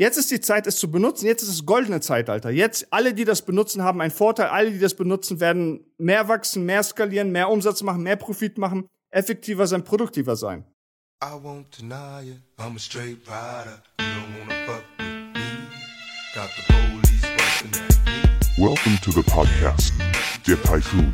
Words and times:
Jetzt 0.00 0.16
ist 0.16 0.30
die 0.30 0.40
Zeit, 0.40 0.68
es 0.68 0.76
zu 0.76 0.92
benutzen. 0.92 1.26
Jetzt 1.26 1.42
ist 1.42 1.50
das 1.50 1.66
goldene 1.66 2.00
Zeitalter. 2.00 2.50
Jetzt 2.50 2.86
alle, 2.92 3.14
die 3.14 3.24
das 3.24 3.42
benutzen, 3.42 3.82
haben 3.82 4.00
einen 4.00 4.12
Vorteil. 4.12 4.46
Alle, 4.46 4.70
die 4.70 4.78
das 4.78 4.94
benutzen, 4.94 5.40
werden 5.40 5.92
mehr 5.98 6.28
wachsen, 6.28 6.64
mehr 6.64 6.84
skalieren, 6.84 7.32
mehr 7.32 7.50
Umsatz 7.50 7.82
machen, 7.82 8.04
mehr 8.04 8.14
Profit 8.14 8.58
machen, 8.58 8.86
effektiver 9.10 9.66
sein, 9.66 9.82
produktiver 9.82 10.36
sein. 10.36 10.64
I 11.20 11.34
won't 11.42 11.76
deny 11.76 12.30
it. 12.30 12.40
I'm 12.58 12.76
a 12.76 12.78
straight 12.78 13.18
rider. 13.26 13.82
You 13.98 14.06
don't 14.06 14.38
wanna 14.38 14.54
fuck 14.66 14.84
with 14.98 15.34
me. 15.34 15.66
Got 16.32 16.50
the 16.54 16.62
police 16.72 17.26
busting 17.36 17.74
at 17.74 17.98
me. 18.06 18.64
Welcome 18.68 18.98
to 19.02 19.10
the 19.10 19.24
podcast. 19.28 19.92
Der 20.46 20.62
Typhoon. 20.62 21.12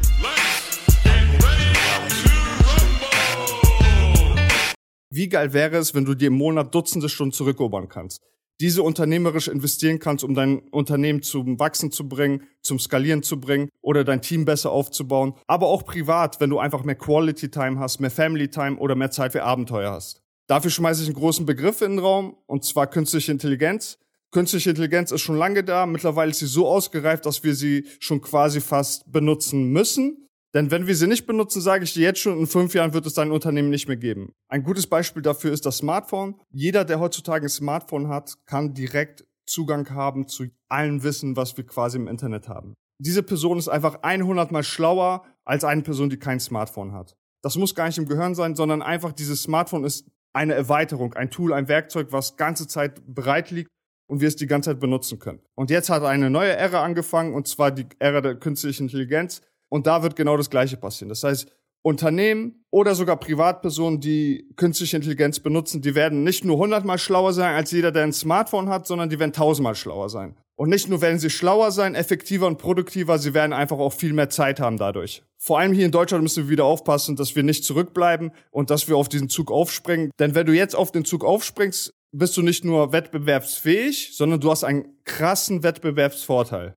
Wie 5.09 5.29
geil 5.30 5.55
wäre 5.55 5.79
es, 5.79 5.95
wenn 5.95 6.05
du 6.05 6.14
dir 6.14 6.27
im 6.29 6.35
Monat 6.35 6.75
Dutzende 6.75 7.09
Stunden 7.09 7.32
zurückerobern 7.32 7.89
kannst? 7.89 8.21
Diese 8.61 8.82
unternehmerisch 8.82 9.48
investieren 9.48 9.98
kannst, 9.98 10.25
um 10.25 10.34
dein 10.34 10.61
Unternehmen 10.71 11.22
zum 11.22 11.58
Wachsen 11.58 11.90
zu 11.90 12.08
bringen, 12.08 12.43
zum 12.62 12.79
Skalieren 12.79 13.22
zu 13.22 13.40
bringen 13.40 13.68
oder 13.81 14.04
dein 14.04 14.22
Team 14.22 14.45
besser 14.45 14.71
aufzubauen. 14.71 15.35
Aber 15.46 15.67
auch 15.67 15.85
privat, 15.85 16.40
wenn 16.40 16.50
du 16.50 16.59
einfach 16.59 16.85
mehr 16.85 16.95
Quality 16.95 17.50
Time 17.50 17.79
hast, 17.79 18.00
mehr 18.00 18.11
Family 18.11 18.48
Time 18.48 18.76
oder 18.76 18.95
mehr 18.95 19.11
Zeit 19.11 19.32
für 19.32 19.43
Abenteuer 19.43 19.90
hast. 19.90 20.22
Dafür 20.46 20.71
schmeiße 20.71 21.03
ich 21.03 21.09
einen 21.09 21.17
großen 21.17 21.46
Begriff 21.46 21.81
in 21.81 21.93
den 21.93 21.98
Raum, 22.00 22.36
und 22.46 22.64
zwar 22.64 22.86
künstliche 22.86 23.32
Intelligenz. 23.32 23.98
Künstliche 24.31 24.71
Intelligenz 24.71 25.11
ist 25.11 25.23
schon 25.23 25.36
lange 25.36 25.64
da. 25.64 25.86
Mittlerweile 25.86 26.32
ist 26.32 26.40
sie 26.40 26.46
so 26.46 26.67
ausgereift, 26.67 27.25
dass 27.25 27.45
wir 27.45 27.54
sie 27.54 27.86
schon 28.00 28.21
quasi 28.21 28.61
fast 28.61 29.11
benutzen 29.11 29.71
müssen. 29.71 30.24
Denn 30.54 30.71
wenn 30.71 30.86
wir 30.86 30.94
sie 30.94 31.08
nicht 31.08 31.26
benutzen, 31.26 31.61
sage 31.61 31.82
ich 31.82 31.94
dir 31.94 32.05
jetzt 32.05 32.20
schon, 32.20 32.39
in 32.39 32.47
fünf 32.47 32.75
Jahren 32.75 32.95
wird 32.95 33.06
es 33.06 33.14
dein 33.14 33.33
Unternehmen 33.33 33.70
nicht 33.70 33.89
mehr 33.89 33.97
geben. 33.97 34.33
Ein 34.48 34.62
gutes 34.62 34.86
Beispiel 34.86 35.20
dafür 35.20 35.53
ist 35.53 35.67
das 35.67 35.78
Smartphone. 35.78 36.41
Jeder, 36.50 36.84
der 36.84 37.00
heutzutage 37.00 37.47
ein 37.47 37.50
Smartphone 37.50 38.08
hat, 38.08 38.34
kann 38.47 38.72
direkt 38.72 39.27
Zugang 39.47 39.91
haben 39.91 40.28
zu 40.28 40.47
allem 40.69 41.03
Wissen, 41.03 41.36
was 41.36 41.56
wir 41.56 41.67
quasi 41.67 41.98
im 41.98 42.09
Internet 42.09 42.48
haben. 42.48 42.75
Diese 42.98 43.23
Person 43.23 43.59
ist 43.59 43.69
einfach 43.69 43.98
100 44.03 44.53
mal 44.53 44.62
schlauer 44.62 45.25
als 45.45 45.64
eine 45.64 45.83
Person, 45.83 46.09
die 46.09 46.19
kein 46.19 46.41
Smartphone 46.41 46.92
hat. 46.92 47.17
Das 47.42 47.57
muss 47.57 47.75
gar 47.75 47.86
nicht 47.86 47.98
im 47.98 48.07
Gehirn 48.07 48.34
sein, 48.34 48.55
sondern 48.55 48.81
einfach 48.81 49.12
dieses 49.12 49.42
Smartphone 49.42 49.84
ist 49.84 50.07
eine 50.33 50.55
Erweiterung, 50.55 51.14
ein 51.14 51.31
Tool, 51.31 51.53
ein 51.53 51.69
Werkzeug, 51.69 52.09
was 52.11 52.36
ganze 52.36 52.67
Zeit 52.67 53.03
bereit 53.07 53.51
liegt 53.51 53.69
und 54.09 54.20
wir 54.20 54.29
es 54.29 54.36
die 54.36 54.47
ganze 54.47 54.70
Zeit 54.70 54.81
benutzen 54.81 55.19
können. 55.19 55.41
Und 55.55 55.70
jetzt 55.70 55.91
hat 55.91 56.03
eine 56.05 56.31
neue 56.31 56.53
Ära 56.53 56.83
angefangen, 56.83 57.34
und 57.34 57.48
zwar 57.48 57.70
die 57.70 57.86
Ära 57.98 58.20
der 58.20 58.36
künstlichen 58.36 58.84
Intelligenz. 58.84 59.42
Und 59.75 59.89
da 59.89 60.05
wird 60.05 60.14
genau 60.14 60.36
das 60.36 60.50
Gleiche 60.50 60.77
passieren. 60.77 61.08
Das 61.08 61.25
heißt, 61.25 61.48
Unternehmen 61.83 62.64
oder 62.70 62.94
sogar 62.94 63.17
Privatpersonen, 63.17 63.98
die 63.98 64.48
künstliche 64.55 64.94
Intelligenz 64.94 65.41
benutzen, 65.41 65.83
die 65.83 65.97
werden 65.97 66.22
nicht 66.22 66.44
nur 66.44 66.58
hundertmal 66.58 66.97
schlauer 66.97 67.33
sein 67.33 67.56
als 67.56 67.72
jeder, 67.72 67.91
der 67.91 68.05
ein 68.05 68.12
Smartphone 68.12 68.69
hat, 68.69 68.86
sondern 68.86 69.11
die 69.11 69.19
werden 69.19 69.33
tausendmal 69.33 69.75
schlauer 69.75 70.11
sein. 70.11 70.36
Und 70.55 70.69
nicht 70.69 70.89
nur 70.89 71.00
werden 71.00 71.19
sie 71.19 71.28
schlauer 71.28 71.72
sein, 71.72 71.97
effektiver 71.97 72.47
und 72.47 72.58
produktiver, 72.58 73.19
sie 73.19 73.34
werden 73.34 73.52
einfach 73.52 73.78
auch 73.78 73.92
viel 73.92 74.12
mehr 74.12 74.30
Zeit 74.30 74.61
haben 74.61 74.77
dadurch. 74.77 75.25
Vor 75.39 75.58
allem 75.58 75.72
hier 75.72 75.86
in 75.86 75.91
Deutschland 75.91 76.22
müssen 76.22 76.45
wir 76.45 76.50
wieder 76.50 76.67
aufpassen, 76.67 77.17
dass 77.17 77.34
wir 77.34 77.42
nicht 77.42 77.64
zurückbleiben 77.64 78.30
und 78.52 78.70
dass 78.70 78.86
wir 78.86 78.97
auf 78.97 79.08
diesen 79.08 79.28
Zug 79.28 79.50
aufspringen. 79.50 80.12
Denn 80.20 80.36
wenn 80.36 80.47
du 80.47 80.52
jetzt 80.52 80.77
auf 80.77 80.92
den 80.92 81.05
Zug 81.05 81.25
aufspringst, 81.25 81.91
bist 82.12 82.36
du 82.36 82.42
nicht 82.42 82.64
nur 82.64 82.92
wettbewerbsfähig, 82.92 84.17
sondern 84.17 84.39
du 84.39 84.52
hast 84.52 84.62
einen 84.62 85.00
krassen 85.02 85.64
Wettbewerbsvorteil. 85.64 86.75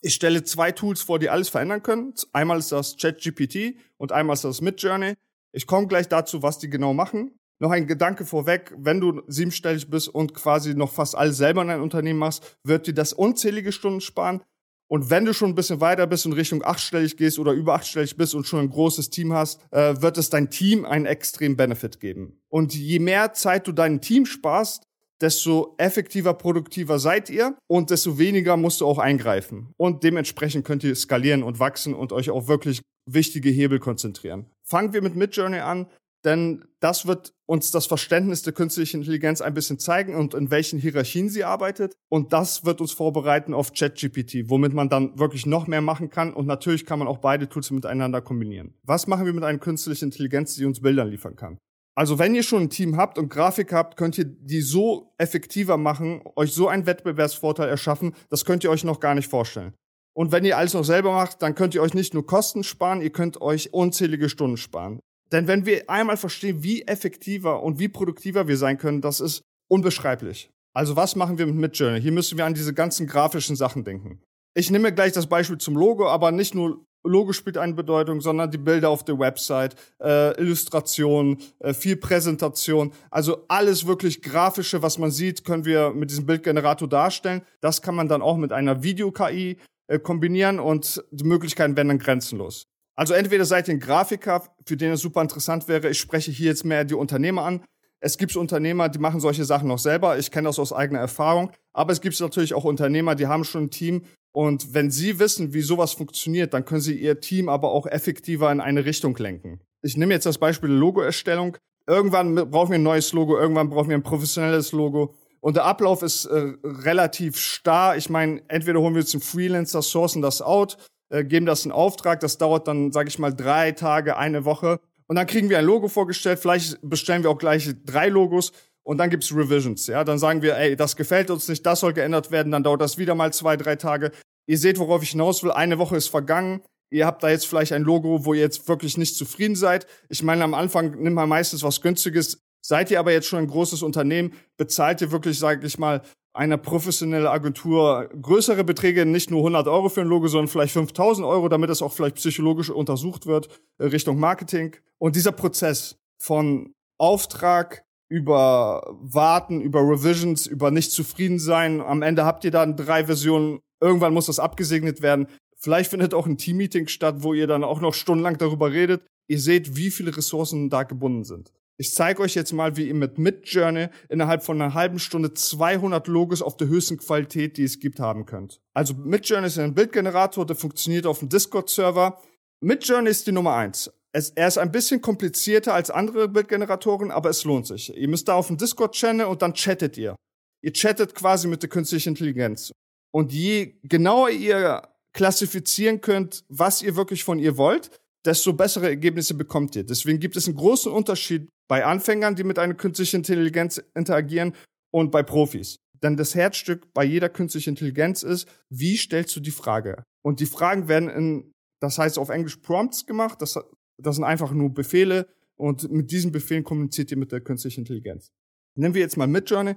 Ich 0.00 0.14
stelle 0.14 0.44
zwei 0.44 0.70
Tools 0.72 1.02
vor, 1.02 1.18
die 1.18 1.28
alles 1.28 1.48
verändern 1.48 1.82
können. 1.82 2.14
Einmal 2.32 2.58
ist 2.58 2.70
das 2.70 2.96
ChatGPT 2.96 3.76
und 3.96 4.12
einmal 4.12 4.34
ist 4.34 4.44
das 4.44 4.60
Midjourney. 4.60 5.14
Ich 5.52 5.66
komme 5.66 5.88
gleich 5.88 6.08
dazu, 6.08 6.42
was 6.42 6.58
die 6.58 6.70
genau 6.70 6.94
machen. 6.94 7.38
Noch 7.60 7.72
ein 7.72 7.88
Gedanke 7.88 8.24
vorweg, 8.24 8.72
wenn 8.78 9.00
du 9.00 9.22
siebenstellig 9.26 9.90
bist 9.90 10.08
und 10.08 10.34
quasi 10.34 10.74
noch 10.74 10.92
fast 10.92 11.16
alles 11.16 11.38
selber 11.38 11.62
in 11.62 11.68
dein 11.68 11.80
Unternehmen 11.80 12.20
machst, 12.20 12.58
wird 12.62 12.86
dir 12.86 12.94
das 12.94 13.12
unzählige 13.12 13.72
Stunden 13.72 14.00
sparen. 14.00 14.42
Und 14.86 15.10
wenn 15.10 15.24
du 15.24 15.34
schon 15.34 15.50
ein 15.50 15.54
bisschen 15.54 15.80
weiter 15.80 16.06
bist 16.06 16.24
und 16.24 16.32
Richtung 16.32 16.64
achtstellig 16.64 17.16
gehst 17.16 17.38
oder 17.38 17.52
über 17.52 17.74
achtstellig 17.74 18.16
bist 18.16 18.34
und 18.34 18.46
schon 18.46 18.60
ein 18.60 18.70
großes 18.70 19.10
Team 19.10 19.32
hast, 19.32 19.60
äh, 19.70 20.00
wird 20.00 20.16
es 20.16 20.30
dein 20.30 20.50
Team 20.50 20.86
einen 20.86 21.04
extremen 21.04 21.56
Benefit 21.56 22.00
geben. 22.00 22.40
Und 22.48 22.74
je 22.74 23.00
mehr 23.00 23.34
Zeit 23.34 23.66
du 23.66 23.72
deinem 23.72 24.00
Team 24.00 24.24
sparst, 24.24 24.87
desto 25.20 25.74
effektiver, 25.78 26.34
produktiver 26.34 26.98
seid 26.98 27.30
ihr 27.30 27.56
und 27.66 27.90
desto 27.90 28.18
weniger 28.18 28.56
musst 28.56 28.80
du 28.80 28.86
auch 28.86 28.98
eingreifen. 28.98 29.72
Und 29.76 30.04
dementsprechend 30.04 30.64
könnt 30.64 30.84
ihr 30.84 30.94
skalieren 30.94 31.42
und 31.42 31.58
wachsen 31.58 31.94
und 31.94 32.12
euch 32.12 32.30
auf 32.30 32.48
wirklich 32.48 32.82
wichtige 33.06 33.50
Hebel 33.50 33.78
konzentrieren. 33.78 34.46
Fangen 34.64 34.92
wir 34.92 35.02
mit 35.02 35.16
Midjourney 35.16 35.60
an, 35.60 35.86
denn 36.24 36.64
das 36.80 37.06
wird 37.06 37.32
uns 37.46 37.70
das 37.70 37.86
Verständnis 37.86 38.42
der 38.42 38.52
künstlichen 38.52 39.00
Intelligenz 39.00 39.40
ein 39.40 39.54
bisschen 39.54 39.78
zeigen 39.78 40.16
und 40.16 40.34
in 40.34 40.50
welchen 40.50 40.78
Hierarchien 40.78 41.28
sie 41.28 41.44
arbeitet. 41.44 41.94
Und 42.10 42.32
das 42.32 42.64
wird 42.64 42.80
uns 42.80 42.92
vorbereiten 42.92 43.54
auf 43.54 43.72
ChatGPT, 43.72 44.50
womit 44.50 44.74
man 44.74 44.88
dann 44.88 45.18
wirklich 45.18 45.46
noch 45.46 45.66
mehr 45.66 45.80
machen 45.80 46.10
kann. 46.10 46.34
Und 46.34 46.46
natürlich 46.46 46.84
kann 46.86 46.98
man 46.98 47.08
auch 47.08 47.18
beide 47.18 47.48
Tools 47.48 47.70
miteinander 47.70 48.20
kombinieren. 48.20 48.74
Was 48.82 49.06
machen 49.06 49.26
wir 49.26 49.32
mit 49.32 49.44
einer 49.44 49.58
künstlichen 49.58 50.06
Intelligenz, 50.06 50.56
die 50.56 50.64
uns 50.64 50.80
Bilder 50.80 51.04
liefern 51.04 51.36
kann? 51.36 51.58
Also 51.98 52.20
wenn 52.20 52.36
ihr 52.36 52.44
schon 52.44 52.62
ein 52.62 52.70
Team 52.70 52.96
habt 52.96 53.18
und 53.18 53.28
Grafik 53.28 53.72
habt, 53.72 53.96
könnt 53.96 54.16
ihr 54.18 54.24
die 54.24 54.60
so 54.60 55.12
effektiver 55.18 55.76
machen, 55.76 56.22
euch 56.36 56.52
so 56.52 56.68
einen 56.68 56.86
Wettbewerbsvorteil 56.86 57.68
erschaffen, 57.68 58.14
das 58.28 58.44
könnt 58.44 58.62
ihr 58.62 58.70
euch 58.70 58.84
noch 58.84 59.00
gar 59.00 59.16
nicht 59.16 59.26
vorstellen. 59.26 59.74
Und 60.14 60.30
wenn 60.30 60.44
ihr 60.44 60.56
alles 60.56 60.74
noch 60.74 60.84
selber 60.84 61.10
macht, 61.10 61.42
dann 61.42 61.56
könnt 61.56 61.74
ihr 61.74 61.82
euch 61.82 61.94
nicht 61.94 62.14
nur 62.14 62.24
Kosten 62.24 62.62
sparen, 62.62 63.02
ihr 63.02 63.10
könnt 63.10 63.40
euch 63.40 63.74
unzählige 63.74 64.28
Stunden 64.28 64.58
sparen. 64.58 65.00
Denn 65.32 65.48
wenn 65.48 65.66
wir 65.66 65.90
einmal 65.90 66.16
verstehen, 66.16 66.62
wie 66.62 66.82
effektiver 66.82 67.64
und 67.64 67.80
wie 67.80 67.88
produktiver 67.88 68.46
wir 68.46 68.56
sein 68.56 68.78
können, 68.78 69.00
das 69.00 69.18
ist 69.18 69.42
unbeschreiblich. 69.68 70.50
Also 70.76 70.94
was 70.94 71.16
machen 71.16 71.36
wir 71.36 71.46
mit 71.46 71.56
Midjourney? 71.56 72.00
Hier 72.00 72.12
müssen 72.12 72.38
wir 72.38 72.46
an 72.46 72.54
diese 72.54 72.74
ganzen 72.74 73.08
grafischen 73.08 73.56
Sachen 73.56 73.82
denken. 73.82 74.22
Ich 74.54 74.70
nehme 74.70 74.94
gleich 74.94 75.14
das 75.14 75.26
Beispiel 75.26 75.58
zum 75.58 75.76
Logo, 75.76 76.08
aber 76.08 76.30
nicht 76.30 76.54
nur 76.54 76.84
Logo 77.04 77.32
spielt 77.32 77.58
eine 77.58 77.74
Bedeutung, 77.74 78.20
sondern 78.20 78.50
die 78.50 78.58
Bilder 78.58 78.90
auf 78.90 79.04
der 79.04 79.18
Website, 79.18 79.76
äh, 80.02 80.38
Illustration, 80.40 81.38
äh, 81.60 81.72
viel 81.72 81.96
Präsentation. 81.96 82.92
Also 83.10 83.44
alles 83.48 83.86
wirklich 83.86 84.22
grafische, 84.22 84.82
was 84.82 84.98
man 84.98 85.10
sieht, 85.10 85.44
können 85.44 85.64
wir 85.64 85.90
mit 85.90 86.10
diesem 86.10 86.26
Bildgenerator 86.26 86.88
darstellen. 86.88 87.42
Das 87.60 87.82
kann 87.82 87.94
man 87.94 88.08
dann 88.08 88.22
auch 88.22 88.36
mit 88.36 88.52
einer 88.52 88.82
Video-KI 88.82 89.58
äh, 89.86 89.98
kombinieren 89.98 90.60
und 90.60 91.02
die 91.10 91.24
Möglichkeiten 91.24 91.76
werden 91.76 91.88
dann 91.88 91.98
grenzenlos. 91.98 92.66
Also 92.94 93.14
entweder 93.14 93.44
seid 93.44 93.68
ihr 93.68 93.74
ein 93.74 93.80
Grafiker, 93.80 94.42
für 94.66 94.76
den 94.76 94.92
es 94.92 95.00
super 95.00 95.22
interessant 95.22 95.68
wäre, 95.68 95.88
ich 95.88 95.98
spreche 95.98 96.32
hier 96.32 96.48
jetzt 96.48 96.64
mehr 96.64 96.84
die 96.84 96.94
Unternehmer 96.94 97.44
an. 97.44 97.62
Es 98.00 98.18
gibt 98.18 98.34
Unternehmer, 98.36 98.88
die 98.88 98.98
machen 98.98 99.20
solche 99.20 99.44
Sachen 99.44 99.68
noch 99.68 99.78
selber. 99.78 100.18
Ich 100.18 100.30
kenne 100.30 100.48
das 100.48 100.58
aus 100.58 100.72
eigener 100.72 101.00
Erfahrung. 101.00 101.50
Aber 101.72 101.92
es 101.92 102.00
gibt 102.00 102.18
natürlich 102.20 102.54
auch 102.54 102.64
Unternehmer, 102.64 103.14
die 103.14 103.26
haben 103.26 103.44
schon 103.44 103.64
ein 103.64 103.70
Team 103.70 104.02
und 104.38 104.72
wenn 104.72 104.88
Sie 104.92 105.18
wissen, 105.18 105.52
wie 105.52 105.62
sowas 105.62 105.94
funktioniert, 105.94 106.54
dann 106.54 106.64
können 106.64 106.80
Sie 106.80 106.94
Ihr 106.94 107.18
Team 107.18 107.48
aber 107.48 107.72
auch 107.72 107.86
effektiver 107.86 108.52
in 108.52 108.60
eine 108.60 108.84
Richtung 108.84 109.16
lenken. 109.16 109.58
Ich 109.82 109.96
nehme 109.96 110.14
jetzt 110.14 110.26
das 110.26 110.38
Beispiel 110.38 110.70
Logoerstellung. 110.70 111.56
Irgendwann 111.88 112.36
brauchen 112.48 112.70
wir 112.70 112.78
ein 112.78 112.84
neues 112.84 113.12
Logo, 113.12 113.36
irgendwann 113.36 113.68
brauchen 113.68 113.88
wir 113.88 113.96
ein 113.96 114.04
professionelles 114.04 114.70
Logo. 114.70 115.16
Und 115.40 115.56
der 115.56 115.64
Ablauf 115.64 116.02
ist 116.02 116.26
äh, 116.26 116.52
relativ 116.62 117.36
starr. 117.36 117.96
Ich 117.96 118.10
meine, 118.10 118.40
entweder 118.46 118.78
holen 118.78 118.94
wir 118.94 119.00
jetzt 119.00 119.12
einen 119.12 119.22
Freelancer, 119.22 119.82
sourcen 119.82 120.22
das 120.22 120.40
out, 120.40 120.76
äh, 121.08 121.24
geben 121.24 121.44
das 121.44 121.64
in 121.64 121.72
Auftrag. 121.72 122.20
Das 122.20 122.38
dauert 122.38 122.68
dann, 122.68 122.92
sage 122.92 123.08
ich 123.08 123.18
mal, 123.18 123.34
drei 123.34 123.72
Tage, 123.72 124.18
eine 124.18 124.44
Woche. 124.44 124.78
Und 125.08 125.16
dann 125.16 125.26
kriegen 125.26 125.50
wir 125.50 125.58
ein 125.58 125.64
Logo 125.64 125.88
vorgestellt. 125.88 126.38
Vielleicht 126.38 126.78
bestellen 126.88 127.24
wir 127.24 127.30
auch 127.30 127.38
gleich 127.38 127.74
drei 127.84 128.08
Logos 128.08 128.52
und 128.88 128.96
dann 128.96 129.10
gibt's 129.10 129.34
Revisions. 129.34 129.86
Ja, 129.86 130.02
dann 130.02 130.18
sagen 130.18 130.40
wir, 130.40 130.56
ey, 130.56 130.74
das 130.74 130.96
gefällt 130.96 131.30
uns 131.30 131.46
nicht, 131.46 131.66
das 131.66 131.80
soll 131.80 131.92
geändert 131.92 132.30
werden, 132.30 132.52
dann 132.52 132.62
dauert 132.62 132.80
das 132.80 132.96
wieder 132.96 133.14
mal 133.14 133.32
zwei, 133.34 133.56
drei 133.58 133.76
Tage. 133.76 134.12
Ihr 134.48 134.58
seht, 134.58 134.78
worauf 134.78 135.02
ich 135.02 135.10
hinaus 135.10 135.42
will. 135.42 135.52
Eine 135.52 135.78
Woche 135.78 135.96
ist 135.96 136.08
vergangen. 136.08 136.62
Ihr 136.90 137.04
habt 137.06 137.22
da 137.22 137.28
jetzt 137.28 137.46
vielleicht 137.46 137.72
ein 137.72 137.82
Logo, 137.82 138.24
wo 138.24 138.32
ihr 138.32 138.40
jetzt 138.40 138.66
wirklich 138.66 138.96
nicht 138.96 139.14
zufrieden 139.14 139.56
seid. 139.56 139.86
Ich 140.08 140.22
meine, 140.22 140.42
am 140.42 140.54
Anfang 140.54 141.02
nimmt 141.02 141.16
man 141.16 141.28
meistens 141.28 141.62
was 141.62 141.82
Günstiges. 141.82 142.40
Seid 142.62 142.90
ihr 142.90 142.98
aber 142.98 143.12
jetzt 143.12 143.26
schon 143.26 143.40
ein 143.40 143.46
großes 143.46 143.82
Unternehmen, 143.82 144.32
bezahlt 144.56 145.00
ihr 145.02 145.12
wirklich, 145.12 145.38
sage 145.38 145.66
ich 145.66 145.78
mal, 145.78 146.02
einer 146.32 146.56
professionellen 146.56 147.26
Agentur 147.26 148.08
größere 148.20 148.64
Beträge, 148.64 149.04
nicht 149.04 149.30
nur 149.30 149.40
100 149.40 149.68
Euro 149.68 149.88
für 149.88 150.00
ein 150.00 150.06
Logo, 150.06 150.28
sondern 150.28 150.48
vielleicht 150.48 150.72
5000 150.72 151.26
Euro, 151.26 151.48
damit 151.48 151.68
es 151.70 151.82
auch 151.82 151.92
vielleicht 151.92 152.16
psychologisch 152.16 152.70
untersucht 152.70 153.26
wird, 153.26 153.48
äh, 153.78 153.86
Richtung 153.86 154.18
Marketing. 154.18 154.76
Und 154.98 155.16
dieser 155.16 155.32
Prozess 155.32 155.96
von 156.18 156.72
Auftrag, 156.96 157.84
über 158.08 158.96
Warten, 159.00 159.60
über 159.60 159.80
Revisions, 159.80 160.46
über 160.46 160.70
nicht 160.70 160.92
zufrieden 160.92 161.38
sein. 161.38 161.80
Am 161.80 162.02
Ende 162.02 162.24
habt 162.24 162.44
ihr 162.44 162.50
dann 162.50 162.76
drei 162.76 163.04
Versionen. 163.04 163.60
Irgendwann 163.80 164.14
muss 164.14 164.26
das 164.26 164.38
abgesegnet 164.38 165.02
werden. 165.02 165.26
Vielleicht 165.56 165.90
findet 165.90 166.14
auch 166.14 166.26
ein 166.26 166.38
Teammeeting 166.38 166.88
statt, 166.88 167.16
wo 167.18 167.34
ihr 167.34 167.46
dann 167.46 167.64
auch 167.64 167.80
noch 167.80 167.94
stundenlang 167.94 168.38
darüber 168.38 168.72
redet. 168.72 169.02
Ihr 169.28 169.40
seht, 169.40 169.76
wie 169.76 169.90
viele 169.90 170.16
Ressourcen 170.16 170.70
da 170.70 170.84
gebunden 170.84 171.24
sind. 171.24 171.52
Ich 171.76 171.94
zeige 171.94 172.22
euch 172.22 172.34
jetzt 172.34 172.52
mal, 172.52 172.76
wie 172.76 172.88
ihr 172.88 172.94
mit 172.94 173.18
Midjourney 173.18 173.88
innerhalb 174.08 174.42
von 174.42 174.60
einer 174.60 174.74
halben 174.74 174.98
Stunde 174.98 175.34
200 175.34 176.08
Logos 176.08 176.42
auf 176.42 176.56
der 176.56 176.66
höchsten 176.66 176.98
Qualität, 176.98 177.56
die 177.56 177.64
es 177.64 177.78
gibt, 177.78 178.00
haben 178.00 178.26
könnt. 178.26 178.60
Also 178.74 178.94
Midjourney 178.94 179.46
ist 179.46 179.58
ein 179.58 179.74
Bildgenerator, 179.74 180.44
der 180.44 180.56
funktioniert 180.56 181.06
auf 181.06 181.20
dem 181.20 181.28
Discord-Server. 181.28 182.20
Midjourney 182.60 183.10
ist 183.10 183.28
die 183.28 183.32
Nummer 183.32 183.54
eins 183.54 183.90
es, 184.12 184.30
er 184.30 184.48
ist 184.48 184.58
ein 184.58 184.72
bisschen 184.72 185.00
komplizierter 185.00 185.74
als 185.74 185.90
andere 185.90 186.28
Bildgeneratoren, 186.28 187.10
aber 187.10 187.30
es 187.30 187.44
lohnt 187.44 187.66
sich. 187.66 187.94
Ihr 187.94 188.08
müsst 188.08 188.28
da 188.28 188.34
auf 188.34 188.48
den 188.48 188.56
Discord-Channel 188.56 189.26
und 189.26 189.42
dann 189.42 189.54
chattet 189.54 189.96
ihr. 189.98 190.16
Ihr 190.62 190.72
chattet 190.72 191.14
quasi 191.14 191.46
mit 191.46 191.62
der 191.62 191.70
künstlichen 191.70 192.10
Intelligenz. 192.10 192.72
Und 193.10 193.32
je 193.32 193.74
genauer 193.82 194.30
ihr 194.30 194.82
klassifizieren 195.12 196.00
könnt, 196.00 196.44
was 196.48 196.82
ihr 196.82 196.96
wirklich 196.96 197.24
von 197.24 197.38
ihr 197.38 197.56
wollt, 197.56 197.90
desto 198.24 198.52
bessere 198.52 198.88
Ergebnisse 198.88 199.34
bekommt 199.34 199.74
ihr. 199.76 199.84
Deswegen 199.84 200.20
gibt 200.20 200.36
es 200.36 200.46
einen 200.46 200.56
großen 200.56 200.92
Unterschied 200.92 201.48
bei 201.68 201.84
Anfängern, 201.84 202.36
die 202.36 202.44
mit 202.44 202.58
einer 202.58 202.74
künstlichen 202.74 203.16
Intelligenz 203.16 203.82
interagieren 203.94 204.54
und 204.90 205.10
bei 205.10 205.22
Profis. 205.22 205.76
Denn 206.02 206.16
das 206.16 206.34
Herzstück 206.34 206.92
bei 206.94 207.04
jeder 207.04 207.28
künstlichen 207.28 207.70
Intelligenz 207.70 208.22
ist, 208.22 208.48
wie 208.70 208.96
stellst 208.96 209.34
du 209.34 209.40
die 209.40 209.50
Frage? 209.50 210.04
Und 210.22 210.40
die 210.40 210.46
Fragen 210.46 210.88
werden 210.88 211.08
in, 211.08 211.52
das 211.80 211.98
heißt 211.98 212.18
auf 212.18 212.28
Englisch 212.28 212.56
Prompts 212.56 213.06
gemacht, 213.06 213.42
das, 213.42 213.58
das 214.00 214.16
sind 214.16 214.24
einfach 214.24 214.52
nur 214.52 214.72
Befehle 214.72 215.28
und 215.56 215.90
mit 215.90 216.10
diesen 216.10 216.30
Befehlen 216.30 216.64
kommuniziert 216.64 217.10
ihr 217.10 217.16
mit 217.16 217.32
der 217.32 217.40
künstlichen 217.40 217.80
Intelligenz. 217.80 218.30
Nehmen 218.76 218.94
wir 218.94 219.00
jetzt 219.00 219.16
mal 219.16 219.26
Midjourney. 219.26 219.74